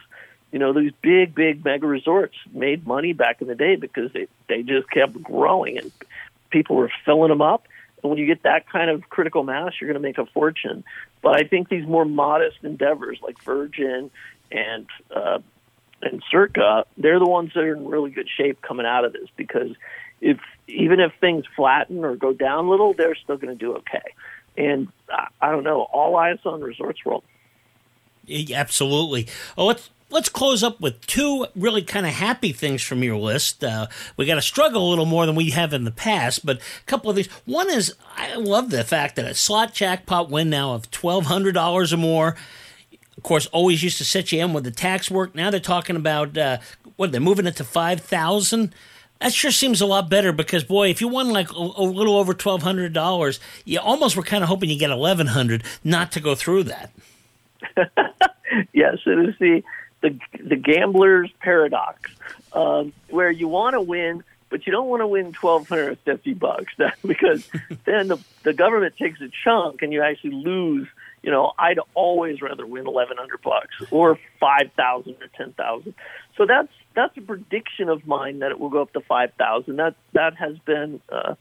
you 0.51 0.59
know 0.59 0.73
these 0.73 0.91
big 1.01 1.33
big 1.33 1.63
mega 1.63 1.87
resorts 1.87 2.35
made 2.53 2.85
money 2.85 3.13
back 3.13 3.41
in 3.41 3.47
the 3.47 3.55
day 3.55 3.75
because 3.75 4.11
they 4.13 4.27
they 4.47 4.63
just 4.63 4.89
kept 4.89 5.21
growing 5.21 5.77
and 5.77 5.91
people 6.49 6.75
were 6.75 6.91
filling 7.05 7.29
them 7.29 7.41
up 7.41 7.67
and 8.03 8.09
when 8.09 8.19
you 8.19 8.25
get 8.25 8.43
that 8.43 8.69
kind 8.69 8.89
of 8.89 9.09
critical 9.09 9.43
mass 9.43 9.73
you're 9.79 9.87
going 9.87 10.01
to 10.01 10.07
make 10.07 10.17
a 10.17 10.25
fortune 10.25 10.83
but 11.21 11.35
i 11.35 11.43
think 11.43 11.69
these 11.69 11.85
more 11.87 12.05
modest 12.05 12.57
endeavors 12.63 13.19
like 13.21 13.41
virgin 13.43 14.11
and 14.51 14.87
uh 15.15 15.39
and 16.01 16.23
Circa, 16.31 16.85
they're 16.97 17.19
the 17.19 17.27
ones 17.27 17.51
that 17.53 17.63
are 17.63 17.75
in 17.75 17.87
really 17.87 18.11
good 18.11 18.27
shape 18.27 18.61
coming 18.61 18.85
out 18.85 19.05
of 19.05 19.13
this 19.13 19.27
because 19.35 19.75
if 20.19 20.39
even 20.67 20.99
if 20.99 21.11
things 21.19 21.45
flatten 21.55 22.03
or 22.03 22.15
go 22.15 22.33
down 22.33 22.65
a 22.65 22.69
little, 22.69 22.93
they're 22.93 23.15
still 23.15 23.37
going 23.37 23.55
to 23.55 23.59
do 23.59 23.75
okay. 23.77 24.01
And 24.57 24.87
I, 25.09 25.27
I 25.41 25.51
don't 25.51 25.63
know, 25.63 25.81
all 25.81 26.15
eyes 26.15 26.39
on 26.45 26.61
Resorts 26.61 27.03
World. 27.05 27.23
Absolutely. 28.53 29.27
Oh, 29.57 29.65
let's 29.65 29.89
let's 30.11 30.29
close 30.29 30.61
up 30.61 30.79
with 30.79 31.05
two 31.07 31.47
really 31.55 31.81
kind 31.81 32.05
of 32.05 32.13
happy 32.13 32.51
things 32.51 32.83
from 32.83 33.03
your 33.03 33.17
list. 33.17 33.63
Uh, 33.63 33.87
we 34.17 34.25
got 34.25 34.35
to 34.35 34.41
struggle 34.41 34.87
a 34.87 34.89
little 34.89 35.05
more 35.05 35.25
than 35.25 35.35
we 35.35 35.49
have 35.51 35.73
in 35.73 35.85
the 35.85 35.91
past, 35.91 36.45
but 36.45 36.57
a 36.57 36.85
couple 36.85 37.09
of 37.09 37.15
these. 37.15 37.27
One 37.45 37.69
is 37.69 37.95
I 38.15 38.35
love 38.35 38.69
the 38.69 38.83
fact 38.83 39.15
that 39.15 39.25
a 39.25 39.33
slot 39.33 39.73
jackpot 39.73 40.29
win 40.29 40.49
now 40.49 40.73
of 40.73 40.91
twelve 40.91 41.25
hundred 41.25 41.53
dollars 41.53 41.93
or 41.93 41.97
more. 41.97 42.35
Of 43.17 43.23
course, 43.23 43.47
always 43.47 43.83
used 43.83 43.97
to 43.99 44.05
set 44.05 44.31
you 44.31 44.43
in 44.43 44.53
with 44.53 44.63
the 44.63 44.71
tax 44.71 45.09
work. 45.09 45.33
Now 45.35 45.49
they're 45.49 45.59
talking 45.59 45.95
about 45.95 46.37
uh, 46.37 46.57
what 46.95 47.11
they're 47.11 47.21
moving 47.21 47.47
it 47.47 47.55
to 47.57 47.63
five 47.63 48.01
thousand. 48.01 48.73
That 49.19 49.33
sure 49.33 49.51
seems 49.51 49.81
a 49.81 49.85
lot 49.85 50.09
better 50.09 50.31
because 50.31 50.63
boy, 50.63 50.89
if 50.89 50.99
you 50.99 51.07
won 51.07 51.29
like 51.29 51.51
a, 51.51 51.55
a 51.55 51.83
little 51.83 52.17
over 52.17 52.33
twelve 52.33 52.63
hundred 52.63 52.93
dollars, 52.93 53.39
you 53.65 53.79
almost 53.79 54.17
were 54.17 54.23
kind 54.23 54.43
of 54.43 54.49
hoping 54.49 54.69
you 54.69 54.79
get 54.79 54.89
eleven 54.89 55.27
hundred, 55.27 55.63
not 55.83 56.11
to 56.13 56.19
go 56.19 56.35
through 56.35 56.63
that. 56.63 56.91
yes, 58.73 58.97
it 59.05 59.29
is 59.29 59.35
the 59.39 59.61
the 60.01 60.19
the 60.43 60.55
gambler's 60.55 61.31
paradox, 61.39 62.11
um, 62.53 62.93
where 63.09 63.31
you 63.31 63.47
want 63.47 63.75
to 63.75 63.81
win, 63.81 64.23
but 64.49 64.65
you 64.65 64.71
don't 64.71 64.87
want 64.87 65.01
to 65.01 65.07
win 65.07 65.31
twelve 65.31 65.67
hundred 65.69 65.97
fifty 65.99 66.33
bucks 66.33 66.73
because 67.05 67.47
then 67.85 68.07
the 68.07 68.17
the 68.43 68.53
government 68.53 68.95
takes 68.97 69.21
a 69.21 69.29
chunk 69.43 69.81
and 69.81 69.93
you 69.93 70.01
actually 70.01 70.35
lose. 70.35 70.87
You 71.23 71.29
know, 71.29 71.53
I'd 71.59 71.77
always 71.93 72.41
rather 72.41 72.65
win 72.65 72.87
eleven 72.87 73.17
hundred 73.17 73.41
bucks 73.43 73.75
or 73.91 74.19
five 74.39 74.71
thousand 74.75 75.17
or 75.21 75.27
ten 75.37 75.53
thousand. 75.53 75.93
So 76.35 76.45
that's 76.45 76.71
that's 76.95 77.15
a 77.17 77.21
prediction 77.21 77.89
of 77.89 78.07
mine 78.07 78.39
that 78.39 78.51
it 78.51 78.59
will 78.59 78.69
go 78.69 78.81
up 78.81 78.93
to 78.93 79.01
five 79.01 79.31
thousand. 79.37 79.77
That 79.77 79.95
that 80.13 80.35
has 80.35 80.57
been. 80.59 81.01
Uh, 81.09 81.35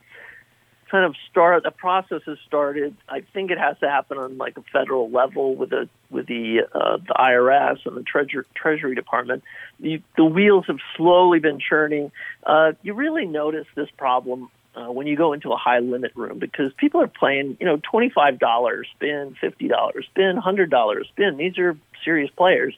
kind 0.91 1.05
of 1.05 1.15
start 1.31 1.63
the 1.63 1.71
process 1.71 2.23
has 2.27 2.39
started. 2.47 2.97
I 3.09 3.23
think 3.33 3.51
it 3.51 3.59
has 3.59 3.79
to 3.79 3.89
happen 3.89 4.19
on 4.19 4.39
like 4.39 4.57
a 4.57 4.63
federal 4.73 5.11
level 5.11 5.55
with 5.55 5.71
the 5.71 5.89
with 6.11 6.27
the 6.27 6.63
uh, 6.75 6.99
the 6.99 7.15
IRS 7.15 7.87
and 7.87 7.97
the 7.97 8.03
Treasury 8.03 8.45
Treasury 8.55 8.95
Department. 8.95 9.43
The, 9.79 10.03
the 10.17 10.25
wheels 10.25 10.65
have 10.67 10.79
slowly 10.97 11.39
been 11.39 11.61
churning. 11.61 12.11
Uh, 12.45 12.73
you 12.83 12.95
really 12.95 13.27
notice 13.27 13.67
this 13.77 13.89
problem 13.97 14.51
uh, 14.75 14.91
when 14.91 15.07
you 15.07 15.17
go 15.17 15.33
into 15.33 15.51
a 15.53 15.57
high 15.57 15.79
limit 15.79 16.13
room 16.15 16.39
because 16.39 16.73
people 16.77 17.01
are 17.01 17.09
playing, 17.09 17.57
you 17.61 17.67
know, 17.67 17.81
twenty 17.83 18.11
five 18.11 18.39
dollars 18.39 18.89
spin, 18.97 19.37
fifty 19.41 19.69
dollars 19.69 20.07
spin, 20.11 20.37
hundred 20.37 20.71
dollars 20.71 21.07
spin. 21.13 21.37
These 21.37 21.59
are 21.59 21.77
serious 22.05 22.31
players. 22.37 22.75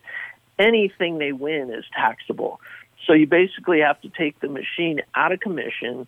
Anything 0.58 1.18
they 1.18 1.32
win 1.32 1.72
is 1.72 1.84
taxable. 1.94 2.60
So 3.06 3.14
you 3.14 3.26
basically 3.26 3.80
have 3.80 4.00
to 4.02 4.08
take 4.10 4.38
the 4.40 4.48
machine 4.48 5.00
out 5.14 5.32
of 5.32 5.40
commission 5.40 6.06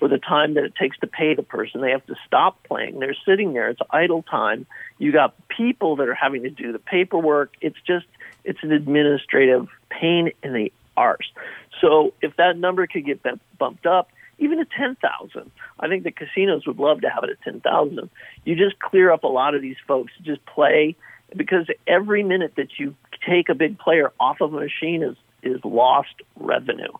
for 0.00 0.08
the 0.08 0.18
time 0.18 0.54
that 0.54 0.64
it 0.64 0.74
takes 0.74 0.98
to 0.98 1.06
pay 1.06 1.34
the 1.34 1.42
person. 1.42 1.82
They 1.82 1.90
have 1.90 2.04
to 2.06 2.16
stop 2.26 2.60
playing. 2.64 2.98
They're 2.98 3.14
sitting 3.26 3.52
there. 3.52 3.68
It's 3.68 3.80
idle 3.90 4.22
time. 4.22 4.66
You 4.98 5.12
got 5.12 5.34
people 5.48 5.96
that 5.96 6.08
are 6.08 6.14
having 6.14 6.42
to 6.42 6.50
do 6.50 6.72
the 6.72 6.78
paperwork. 6.78 7.52
It's 7.60 7.76
just 7.86 8.06
it's 8.42 8.58
an 8.62 8.72
administrative 8.72 9.68
pain 9.90 10.32
in 10.42 10.54
the 10.54 10.72
arse. 10.96 11.30
So 11.80 12.14
if 12.22 12.34
that 12.36 12.56
number 12.56 12.86
could 12.86 13.04
get 13.04 13.20
bumped 13.58 13.86
up, 13.86 14.10
even 14.38 14.58
to 14.58 14.64
ten 14.64 14.96
thousand, 14.96 15.50
I 15.78 15.88
think 15.88 16.02
the 16.04 16.10
casinos 16.10 16.66
would 16.66 16.78
love 16.78 17.02
to 17.02 17.10
have 17.10 17.22
it 17.22 17.30
at 17.30 17.42
ten 17.42 17.60
thousand. 17.60 18.08
You 18.44 18.56
just 18.56 18.78
clear 18.78 19.12
up 19.12 19.22
a 19.22 19.28
lot 19.28 19.54
of 19.54 19.60
these 19.60 19.76
folks. 19.86 20.12
to 20.16 20.22
Just 20.22 20.44
play 20.46 20.96
because 21.36 21.66
every 21.86 22.22
minute 22.22 22.54
that 22.56 22.78
you 22.78 22.96
take 23.28 23.50
a 23.50 23.54
big 23.54 23.78
player 23.78 24.12
off 24.18 24.40
of 24.40 24.54
a 24.54 24.60
machine 24.60 25.02
is 25.02 25.16
is 25.42 25.62
lost 25.62 26.14
revenue. 26.36 26.92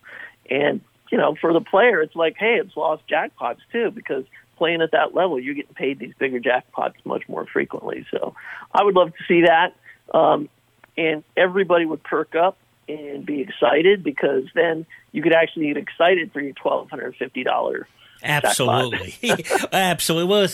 And 0.50 0.82
you 1.10 1.18
know, 1.18 1.34
for 1.40 1.52
the 1.52 1.60
player, 1.60 2.00
it's 2.00 2.14
like, 2.14 2.36
hey, 2.38 2.60
it's 2.62 2.76
lost 2.76 3.02
jackpots 3.08 3.58
too 3.72 3.90
because 3.90 4.24
playing 4.56 4.82
at 4.82 4.92
that 4.92 5.14
level, 5.14 5.38
you're 5.40 5.54
getting 5.54 5.74
paid 5.74 5.98
these 5.98 6.14
bigger 6.18 6.38
jackpots 6.40 6.94
much 7.04 7.28
more 7.28 7.46
frequently. 7.46 8.06
So 8.10 8.34
I 8.72 8.84
would 8.84 8.94
love 8.94 9.12
to 9.14 9.24
see 9.26 9.42
that. 9.42 9.74
Um, 10.12 10.48
and 10.96 11.24
everybody 11.36 11.86
would 11.86 12.02
perk 12.02 12.34
up 12.34 12.58
and 12.88 13.24
be 13.24 13.40
excited 13.40 14.02
because 14.02 14.44
then 14.54 14.86
you 15.12 15.22
could 15.22 15.32
actually 15.32 15.68
get 15.68 15.76
excited 15.76 16.32
for 16.32 16.40
your 16.40 16.54
$1,250 16.54 17.84
Absolutely. 18.22 19.16
Absolutely. 19.72 20.28
Well, 20.28 20.48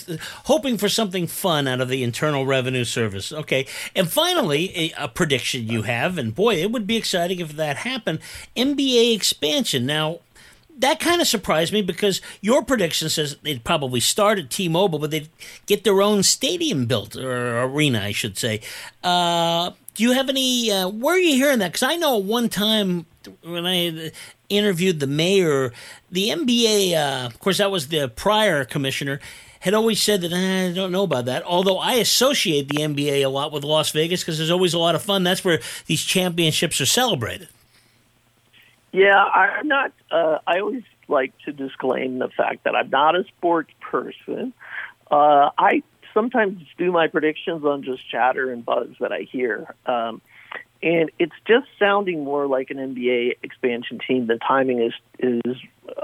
hoping 0.44 0.78
for 0.78 0.88
something 0.88 1.26
fun 1.26 1.66
out 1.66 1.80
of 1.80 1.88
the 1.88 2.02
Internal 2.02 2.46
Revenue 2.46 2.84
Service. 2.84 3.32
Okay. 3.32 3.66
And 3.94 4.10
finally, 4.10 4.70
a, 4.76 5.04
a 5.04 5.08
prediction 5.08 5.66
you 5.66 5.82
have, 5.82 6.18
and 6.18 6.34
boy, 6.34 6.56
it 6.56 6.70
would 6.70 6.86
be 6.86 6.96
exciting 6.96 7.40
if 7.40 7.54
that 7.56 7.78
happened 7.78 8.20
NBA 8.56 9.14
expansion. 9.14 9.86
Now, 9.86 10.20
that 10.78 11.00
kind 11.00 11.20
of 11.20 11.26
surprised 11.26 11.72
me 11.72 11.82
because 11.82 12.20
your 12.40 12.62
prediction 12.62 13.08
says 13.08 13.36
they'd 13.42 13.64
probably 13.64 14.00
start 14.00 14.38
at 14.38 14.50
T 14.50 14.68
Mobile, 14.68 14.98
but 14.98 15.10
they'd 15.10 15.28
get 15.66 15.84
their 15.84 16.02
own 16.02 16.22
stadium 16.22 16.86
built, 16.86 17.16
or 17.16 17.62
arena, 17.62 18.00
I 18.00 18.12
should 18.12 18.38
say. 18.38 18.60
Uh, 19.02 19.70
do 19.94 20.02
you 20.02 20.12
have 20.12 20.28
any, 20.28 20.70
uh, 20.70 20.88
where 20.88 21.14
are 21.14 21.18
you 21.18 21.36
hearing 21.36 21.58
that? 21.60 21.72
Because 21.72 21.82
I 21.82 21.96
know 21.96 22.18
one 22.18 22.48
time 22.48 23.06
when 23.42 23.66
I 23.66 24.12
interviewed 24.48 25.00
the 25.00 25.06
mayor, 25.06 25.72
the 26.10 26.28
NBA, 26.28 26.94
uh, 26.94 27.26
of 27.26 27.40
course, 27.40 27.58
that 27.58 27.70
was 27.70 27.88
the 27.88 28.08
prior 28.08 28.64
commissioner, 28.64 29.20
had 29.60 29.74
always 29.74 30.00
said 30.00 30.20
that 30.20 30.32
"Eh, 30.32 30.68
I 30.68 30.72
don't 30.72 30.92
know 30.92 31.02
about 31.02 31.24
that. 31.24 31.42
Although 31.44 31.78
I 31.78 31.94
associate 31.94 32.68
the 32.68 32.82
NBA 32.82 33.22
a 33.22 33.28
lot 33.28 33.50
with 33.52 33.64
Las 33.64 33.90
Vegas 33.90 34.20
because 34.20 34.38
there's 34.38 34.50
always 34.50 34.74
a 34.74 34.78
lot 34.78 34.94
of 34.94 35.02
fun. 35.02 35.24
That's 35.24 35.44
where 35.44 35.60
these 35.86 36.04
championships 36.04 36.80
are 36.80 36.86
celebrated. 36.86 37.48
Yeah, 38.96 39.22
I'm 39.22 39.68
not. 39.68 39.92
Uh, 40.10 40.38
I 40.46 40.60
always 40.60 40.82
like 41.06 41.34
to 41.44 41.52
disclaim 41.52 42.18
the 42.18 42.30
fact 42.34 42.64
that 42.64 42.74
I'm 42.74 42.88
not 42.88 43.14
a 43.14 43.24
sports 43.24 43.70
person. 43.78 44.54
Uh, 45.10 45.50
I 45.58 45.82
sometimes 46.14 46.62
do 46.78 46.90
my 46.92 47.06
predictions 47.06 47.62
on 47.62 47.82
just 47.82 48.10
chatter 48.10 48.50
and 48.50 48.64
buzz 48.64 48.88
that 49.00 49.12
I 49.12 49.28
hear, 49.30 49.74
um, 49.84 50.22
and 50.82 51.10
it's 51.18 51.34
just 51.46 51.66
sounding 51.78 52.24
more 52.24 52.46
like 52.46 52.70
an 52.70 52.78
NBA 52.78 53.36
expansion 53.42 53.98
team. 53.98 54.28
The 54.28 54.38
timing 54.38 54.80
is 54.80 54.94
is 55.18 55.58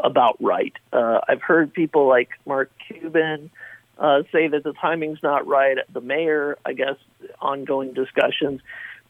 about 0.05 0.37
right. 0.43 0.75
Uh, 0.93 1.21
I've 1.27 1.41
heard 1.41 1.73
people 1.73 2.07
like 2.07 2.29
Mark 2.45 2.71
Cuban 2.87 3.51
uh, 3.97 4.25
say 4.31 4.49
that 4.49 4.65
the 4.65 4.75
timing's 4.75 5.23
not 5.23 5.47
right. 5.47 5.79
The 5.91 6.03
mayor, 6.03 6.59
I 6.67 6.75
guess, 6.75 6.97
ongoing 7.41 7.95
discussions, 7.95 8.61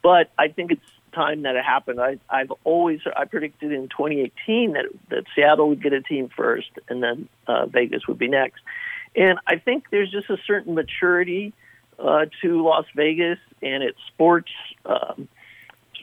but 0.04 0.30
I 0.38 0.46
think 0.46 0.70
it's 0.70 0.88
time 1.12 1.42
that 1.42 1.56
it 1.56 1.64
happened. 1.64 2.00
I, 2.00 2.18
I've 2.28 2.52
always 2.64 3.00
I 3.16 3.24
predicted 3.24 3.72
in 3.72 3.88
2018 3.88 4.72
that 4.72 4.86
that 5.10 5.24
Seattle 5.34 5.68
would 5.68 5.82
get 5.82 5.92
a 5.92 6.00
team 6.00 6.30
first, 6.34 6.70
and 6.88 7.02
then 7.02 7.28
uh, 7.46 7.66
Vegas 7.66 8.06
would 8.06 8.18
be 8.18 8.28
next. 8.28 8.60
And 9.14 9.38
I 9.46 9.56
think 9.56 9.84
there's 9.90 10.10
just 10.10 10.30
a 10.30 10.38
certain 10.46 10.74
maturity 10.74 11.52
uh, 11.98 12.26
to 12.40 12.62
Las 12.62 12.86
Vegas 12.96 13.38
and 13.62 13.82
its 13.82 13.98
sports 14.08 14.50
um, 14.86 15.28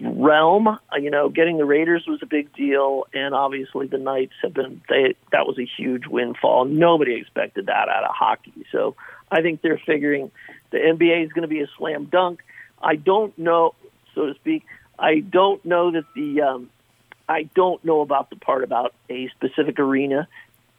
realm. 0.01 0.79
You 0.97 1.09
know, 1.09 1.29
getting 1.29 1.57
the 1.57 1.65
Raiders 1.65 2.05
was 2.07 2.19
a 2.21 2.27
big 2.27 2.53
deal, 2.53 3.05
and 3.13 3.33
obviously 3.33 3.87
the 3.87 3.97
Knights 3.97 4.33
have 4.41 4.53
been 4.53 4.81
they 4.89 5.15
that 5.31 5.45
was 5.45 5.57
a 5.59 5.65
huge 5.65 6.07
windfall. 6.07 6.65
Nobody 6.65 7.15
expected 7.15 7.65
that 7.67 7.89
out 7.89 8.03
of 8.03 8.11
hockey. 8.15 8.65
So 8.71 8.95
I 9.31 9.41
think 9.41 9.61
they're 9.61 9.81
figuring 9.85 10.31
the 10.71 10.77
NBA 10.77 11.25
is 11.25 11.31
going 11.31 11.43
to 11.43 11.47
be 11.47 11.61
a 11.61 11.67
slam 11.77 12.05
dunk. 12.05 12.41
I 12.81 12.95
don't 12.95 13.37
know, 13.37 13.75
so 14.15 14.27
to 14.27 14.35
speak. 14.35 14.65
I 14.99 15.19
don't 15.19 15.63
know 15.65 15.91
that 15.91 16.05
the 16.15 16.41
um, 16.41 16.69
I 17.27 17.43
don't 17.55 17.83
know 17.85 18.01
about 18.01 18.29
the 18.29 18.35
part 18.35 18.63
about 18.63 18.93
a 19.09 19.29
specific 19.29 19.79
arena. 19.79 20.27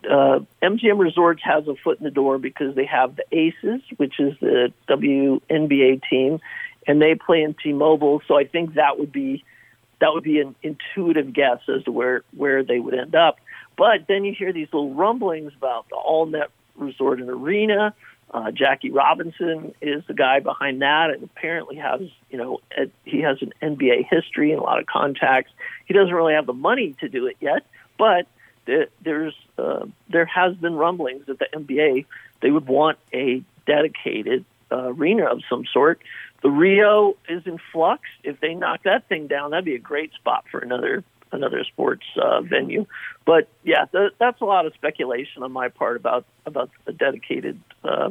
Uh, 0.04 0.40
MGM 0.62 0.98
Resorts 0.98 1.42
has 1.44 1.68
a 1.68 1.74
foot 1.74 1.98
in 1.98 2.04
the 2.04 2.10
door 2.10 2.38
because 2.38 2.74
they 2.74 2.86
have 2.86 3.16
the 3.16 3.24
Aces, 3.32 3.82
which 3.98 4.18
is 4.18 4.34
the 4.40 4.72
WNBA 4.88 6.00
team, 6.08 6.40
and 6.86 7.02
they 7.02 7.14
play 7.14 7.42
in 7.42 7.54
T-Mobile. 7.54 8.22
So 8.26 8.36
I 8.36 8.44
think 8.44 8.74
that 8.74 8.98
would 8.98 9.12
be 9.12 9.44
that 10.00 10.14
would 10.14 10.24
be 10.24 10.40
an 10.40 10.54
intuitive 10.62 11.32
guess 11.32 11.60
as 11.68 11.84
to 11.84 11.92
where 11.92 12.22
where 12.34 12.64
they 12.64 12.78
would 12.78 12.94
end 12.94 13.14
up. 13.14 13.38
But 13.76 14.06
then 14.08 14.24
you 14.24 14.34
hear 14.34 14.52
these 14.52 14.68
little 14.72 14.94
rumblings 14.94 15.52
about 15.56 15.88
the 15.88 15.96
All 15.96 16.26
Net 16.26 16.50
Resort 16.76 17.20
and 17.20 17.30
Arena. 17.30 17.94
Uh, 18.32 18.52
Jackie 18.52 18.90
Robinson 18.90 19.74
is 19.80 20.04
the 20.06 20.14
guy 20.14 20.38
behind 20.38 20.82
that, 20.82 21.10
and 21.10 21.22
apparently 21.24 21.76
has 21.76 22.02
you 22.30 22.38
know 22.38 22.60
he 23.04 23.20
has 23.22 23.38
an 23.42 23.52
NBA 23.60 24.06
history 24.08 24.52
and 24.52 24.60
a 24.60 24.62
lot 24.62 24.78
of 24.78 24.86
contacts. 24.86 25.50
He 25.86 25.94
doesn't 25.94 26.14
really 26.14 26.34
have 26.34 26.46
the 26.46 26.52
money 26.52 26.94
to 27.00 27.08
do 27.08 27.26
it 27.26 27.36
yet, 27.40 27.66
but 27.98 28.26
there, 28.66 28.86
there's 29.02 29.34
uh, 29.58 29.86
there 30.08 30.26
has 30.26 30.54
been 30.56 30.74
rumblings 30.74 31.26
that 31.26 31.40
the 31.40 31.48
NBA 31.52 32.06
they 32.40 32.50
would 32.50 32.66
want 32.66 32.98
a 33.12 33.42
dedicated 33.66 34.44
uh, 34.70 34.92
arena 34.92 35.24
of 35.24 35.42
some 35.48 35.64
sort. 35.72 36.00
The 36.42 36.50
Rio 36.50 37.16
is 37.28 37.42
in 37.46 37.58
flux. 37.72 38.02
If 38.22 38.40
they 38.40 38.54
knock 38.54 38.84
that 38.84 39.08
thing 39.08 39.26
down, 39.26 39.50
that'd 39.50 39.64
be 39.64 39.74
a 39.74 39.80
great 39.80 40.12
spot 40.14 40.44
for 40.50 40.60
another 40.60 41.04
another 41.32 41.64
sports 41.64 42.04
uh, 42.20 42.40
venue. 42.40 42.86
But 43.24 43.48
yeah, 43.62 43.86
th- 43.86 44.12
that's 44.18 44.40
a 44.40 44.44
lot 44.44 44.66
of 44.66 44.74
speculation 44.74 45.42
on 45.42 45.52
my 45.52 45.68
part 45.68 45.96
about 45.96 46.24
about 46.46 46.70
a 46.86 46.92
dedicated 46.92 47.60
uh, 47.84 48.10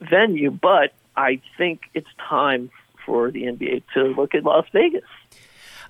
venue. 0.00 0.50
But 0.50 0.92
I 1.16 1.40
think 1.56 1.82
it's 1.94 2.08
time 2.28 2.70
for 3.04 3.30
the 3.30 3.44
NBA 3.44 3.84
to 3.94 4.04
look 4.04 4.34
at 4.34 4.44
Las 4.44 4.66
Vegas. 4.72 5.04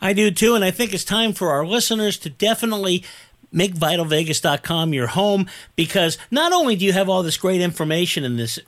I 0.01 0.12
do 0.12 0.31
too, 0.31 0.55
and 0.55 0.64
I 0.64 0.71
think 0.71 0.95
it's 0.95 1.05
time 1.05 1.33
for 1.33 1.51
our 1.51 1.66
listeners 1.66 2.19
to 2.19 2.31
definitely 2.31 3.05
make 3.51 3.75
vitalvegas.com 3.75 4.93
your 4.93 5.09
home 5.09 5.49
because 5.75 6.19
not 6.31 6.53
only 6.53 6.77
do 6.77 6.85
you 6.85 6.93
have 6.93 7.09
all 7.09 7.23
this 7.23 7.37
great 7.37 7.61
information 7.61 8.25
and 8.25 8.39
this 8.39 8.59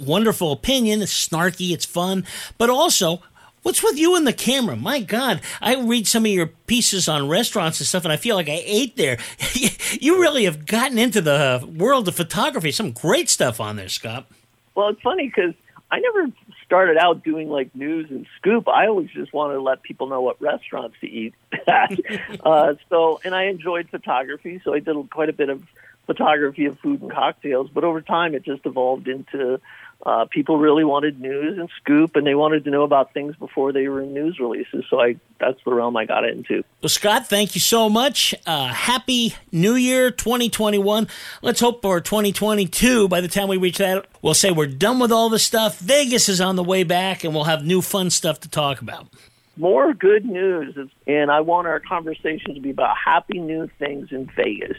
wonderful 0.00 0.50
opinion, 0.50 1.02
it's 1.02 1.28
snarky, 1.28 1.72
it's 1.72 1.84
fun, 1.84 2.24
but 2.58 2.70
also 2.70 3.22
What's 3.62 3.82
with 3.82 3.98
you 3.98 4.16
and 4.16 4.26
the 4.26 4.32
camera? 4.32 4.74
My 4.74 5.00
God, 5.00 5.42
I 5.60 5.76
read 5.76 6.06
some 6.06 6.24
of 6.24 6.30
your 6.30 6.46
pieces 6.46 7.08
on 7.08 7.28
restaurants 7.28 7.78
and 7.78 7.86
stuff, 7.86 8.04
and 8.04 8.12
I 8.12 8.16
feel 8.16 8.36
like 8.36 8.48
I 8.48 8.62
ate 8.64 8.96
there. 8.96 9.18
you 10.00 10.20
really 10.20 10.44
have 10.44 10.64
gotten 10.64 10.98
into 10.98 11.20
the 11.20 11.68
world 11.76 12.08
of 12.08 12.14
photography. 12.14 12.72
Some 12.72 12.92
great 12.92 13.28
stuff 13.28 13.60
on 13.60 13.76
there, 13.76 13.88
Scott. 13.88 14.26
Well, 14.74 14.88
it's 14.88 15.02
funny 15.02 15.26
because 15.26 15.52
I 15.90 16.00
never 16.00 16.32
started 16.64 16.96
out 16.96 17.22
doing 17.22 17.50
like 17.50 17.74
news 17.74 18.10
and 18.10 18.26
scoop. 18.38 18.66
I 18.68 18.86
always 18.86 19.10
just 19.10 19.32
wanted 19.32 19.54
to 19.54 19.60
let 19.60 19.82
people 19.82 20.06
know 20.06 20.22
what 20.22 20.40
restaurants 20.40 20.96
to 21.00 21.06
eat. 21.06 21.34
uh, 21.66 22.74
so, 22.88 23.20
and 23.24 23.34
I 23.34 23.44
enjoyed 23.44 23.90
photography, 23.90 24.62
so 24.64 24.72
I 24.72 24.78
did 24.78 24.96
quite 25.10 25.28
a 25.28 25.34
bit 25.34 25.50
of 25.50 25.62
photography 26.06 26.66
of 26.66 26.78
food 26.78 27.02
and 27.02 27.10
cocktails. 27.10 27.68
But 27.68 27.84
over 27.84 28.00
time, 28.00 28.34
it 28.34 28.42
just 28.42 28.64
evolved 28.64 29.06
into 29.06 29.60
uh, 30.04 30.24
people 30.30 30.58
really 30.58 30.84
wanted 30.84 31.20
news 31.20 31.58
and 31.58 31.68
scoop, 31.76 32.16
and 32.16 32.26
they 32.26 32.34
wanted 32.34 32.64
to 32.64 32.70
know 32.70 32.84
about 32.84 33.12
things 33.12 33.36
before 33.36 33.72
they 33.72 33.86
were 33.86 34.00
in 34.00 34.14
news 34.14 34.38
releases. 34.40 34.84
So 34.88 35.00
I 35.00 35.16
that's 35.38 35.62
the 35.64 35.74
realm 35.74 35.96
I 35.96 36.06
got 36.06 36.24
into. 36.24 36.62
Well, 36.82 36.88
Scott, 36.88 37.28
thank 37.28 37.54
you 37.54 37.60
so 37.60 37.88
much. 37.90 38.34
Uh, 38.46 38.68
happy 38.68 39.34
New 39.52 39.74
Year 39.74 40.10
2021. 40.10 41.08
Let's 41.42 41.60
hope 41.60 41.82
for 41.82 42.00
2022. 42.00 43.08
By 43.08 43.20
the 43.20 43.28
time 43.28 43.48
we 43.48 43.58
reach 43.58 43.78
that, 43.78 44.06
we'll 44.22 44.34
say 44.34 44.50
we're 44.50 44.66
done 44.66 44.98
with 44.98 45.12
all 45.12 45.28
the 45.28 45.38
stuff. 45.38 45.78
Vegas 45.78 46.28
is 46.28 46.40
on 46.40 46.56
the 46.56 46.64
way 46.64 46.82
back, 46.82 47.22
and 47.22 47.34
we'll 47.34 47.44
have 47.44 47.64
new 47.64 47.82
fun 47.82 48.08
stuff 48.08 48.40
to 48.40 48.48
talk 48.48 48.80
about. 48.80 49.06
More 49.56 49.92
good 49.92 50.24
news, 50.24 50.78
and 51.06 51.30
I 51.30 51.40
want 51.40 51.66
our 51.66 51.80
conversation 51.80 52.54
to 52.54 52.60
be 52.60 52.70
about 52.70 52.96
happy 52.96 53.38
new 53.38 53.68
things 53.78 54.08
in 54.12 54.30
Vegas. 54.34 54.78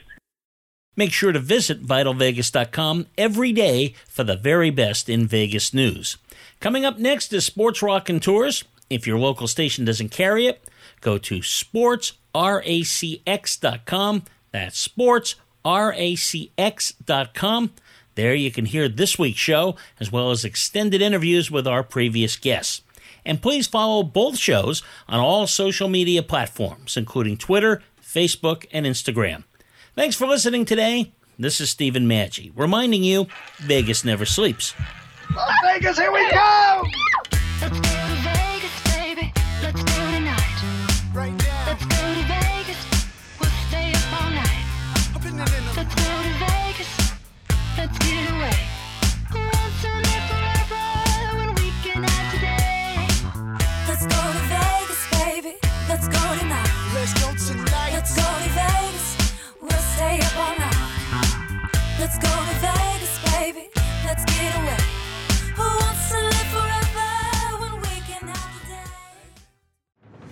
Make 0.96 1.12
sure 1.14 1.32
to 1.32 1.40
visit 1.40 1.86
vitalvegas.com 1.86 3.08
every 3.18 3.54
day 3.54 3.96
for 4.08 4.24
the 4.24 4.36
very 4.36 4.70
best 4.70 5.08
in 5.08 5.26
Vegas 5.26 5.74
news. 5.74 6.18
Coming 6.60 6.84
up 6.86 7.00
next 7.00 7.32
is 7.34 7.46
Sports 7.46 7.82
Raconteurs. 7.82 8.66
If 8.90 9.08
your 9.08 9.18
local 9.18 9.48
station 9.48 9.86
doesn't 9.86 10.10
carry 10.10 10.48
it, 10.48 10.62
go 11.00 11.18
to 11.18 11.40
sportsracx.com. 11.40 14.24
That's 14.52 14.88
sportsracx.com. 14.88 17.72
There 18.16 18.36
you 18.36 18.52
can 18.52 18.66
hear 18.66 18.90
this 18.90 19.18
week's 19.18 19.40
show 19.40 19.78
as 20.00 20.12
well 20.12 20.32
as 20.32 20.44
extended 20.44 21.02
interviews 21.02 21.50
with 21.50 21.66
our 21.66 21.84
previous 21.84 22.36
guests. 22.36 22.82
And 23.26 23.42
please 23.42 23.68
follow 23.68 24.04
both 24.04 24.38
shows 24.38 24.84
on 25.08 25.22
all 25.22 25.48
social 25.48 25.88
media 25.88 26.22
platforms, 26.22 26.98
including 26.98 27.38
Twitter, 27.38 27.82
Facebook, 28.04 28.66
and 28.74 28.86
Instagram. 28.86 29.46
Thanks 29.94 30.16
for 30.16 30.26
listening 30.26 30.64
today. 30.64 31.12
This 31.38 31.60
is 31.60 31.70
Stephen 31.70 32.08
Maggi, 32.08 32.52
reminding 32.56 33.04
you 33.04 33.28
Vegas 33.58 34.06
never 34.06 34.26
sleeps. 34.26 34.74
Las 35.36 35.52
Vegas, 35.66 35.98
here 35.98 36.12
we 36.14 36.30
go! 36.32 37.91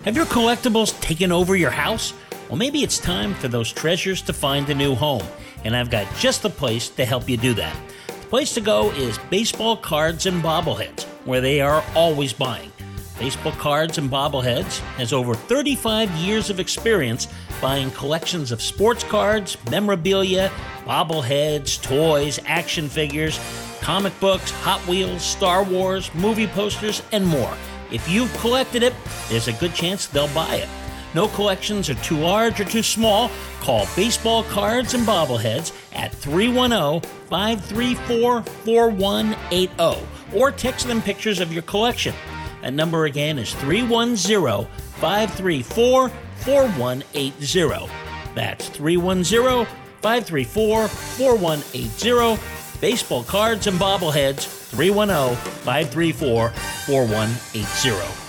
Have 0.10 0.18
your 0.18 0.26
collectibles 0.26 1.00
taken 1.02 1.32
over 1.32 1.56
your 1.56 1.70
house? 1.70 2.16
Well, 2.48 2.58
maybe 2.58 2.82
it's 2.82 2.98
time 2.98 3.36
for 3.36 3.48
those 3.48 3.72
treasures 3.72 4.24
to 4.24 4.34
find 4.34 4.68
a 4.68 4.74
new 4.74 4.96
home, 4.96 5.22
and 5.64 5.76
I've 5.76 5.92
got 5.92 6.12
just 6.16 6.42
the 6.42 6.50
place 6.50 6.90
to 6.90 7.06
help 7.06 7.30
you 7.30 7.38
do 7.38 7.54
that. 7.54 7.78
The 8.08 8.26
place 8.26 8.56
to 8.56 8.62
go 8.62 8.90
is 8.94 9.20
Baseball 9.30 9.78
Cards 9.78 10.26
and 10.26 10.42
Bobbleheads, 10.42 11.04
where 11.26 11.42
they 11.42 11.62
are 11.62 11.84
always 11.94 12.34
buying. 12.34 12.72
Baseball 13.20 13.52
Cards 13.52 14.00
and 14.00 14.10
Bobbleheads 14.10 14.80
has 14.98 15.14
over 15.14 15.36
35 15.36 16.10
years 16.14 16.50
of 16.50 16.60
experience 16.60 17.28
buying 17.62 17.92
collections 17.92 18.52
of 18.52 18.64
sports 18.64 19.04
cards, 19.04 19.58
memorabilia, 19.70 20.50
bobbleheads, 20.86 21.80
toys, 21.84 22.40
action 22.48 22.90
figures, 22.90 23.40
comic 23.80 24.20
books, 24.20 24.50
Hot 24.64 24.82
Wheels, 24.88 25.22
Star 25.22 25.64
Wars, 25.64 26.12
movie 26.16 26.48
posters, 26.48 27.04
and 27.12 27.28
more. 27.28 27.56
If 27.92 28.08
you've 28.08 28.34
collected 28.38 28.84
it, 28.84 28.94
there's 29.30 29.48
a 29.48 29.54
good 29.54 29.74
chance 29.74 30.08
they'll 30.08 30.34
buy 30.34 30.56
it. 30.56 30.70
No 31.16 31.28
collections 31.28 31.90
are 31.90 31.96
too 31.96 32.18
large 32.18 32.60
or 32.60 32.66
too 32.66 32.84
small. 32.84 33.32
Call 33.62 33.88
Baseball 33.96 34.44
Cards 34.44 34.94
and 34.94 35.08
Bobbleheads 35.08 35.74
at 35.94 36.14
310 36.14 37.10
534 37.30 38.44
4180 38.44 40.08
or 40.36 40.52
text 40.52 40.88
them 40.88 41.02
pictures 41.02 41.40
of 41.40 41.52
your 41.52 41.64
collection. 41.64 42.14
That 42.62 42.74
number 42.74 43.06
again 43.06 43.40
is 43.40 43.54
310 43.56 44.68
534 44.98 46.10
4180. 46.10 47.92
That's 48.36 48.70
310 48.70 49.66
534 50.02 50.88
4180. 50.88 52.42
Baseball 52.80 53.24
Cards 53.24 53.66
and 53.68 53.80
Bobbleheads 53.80 54.59
310 54.72 55.36
534 55.66 56.52
4180. 56.88 58.29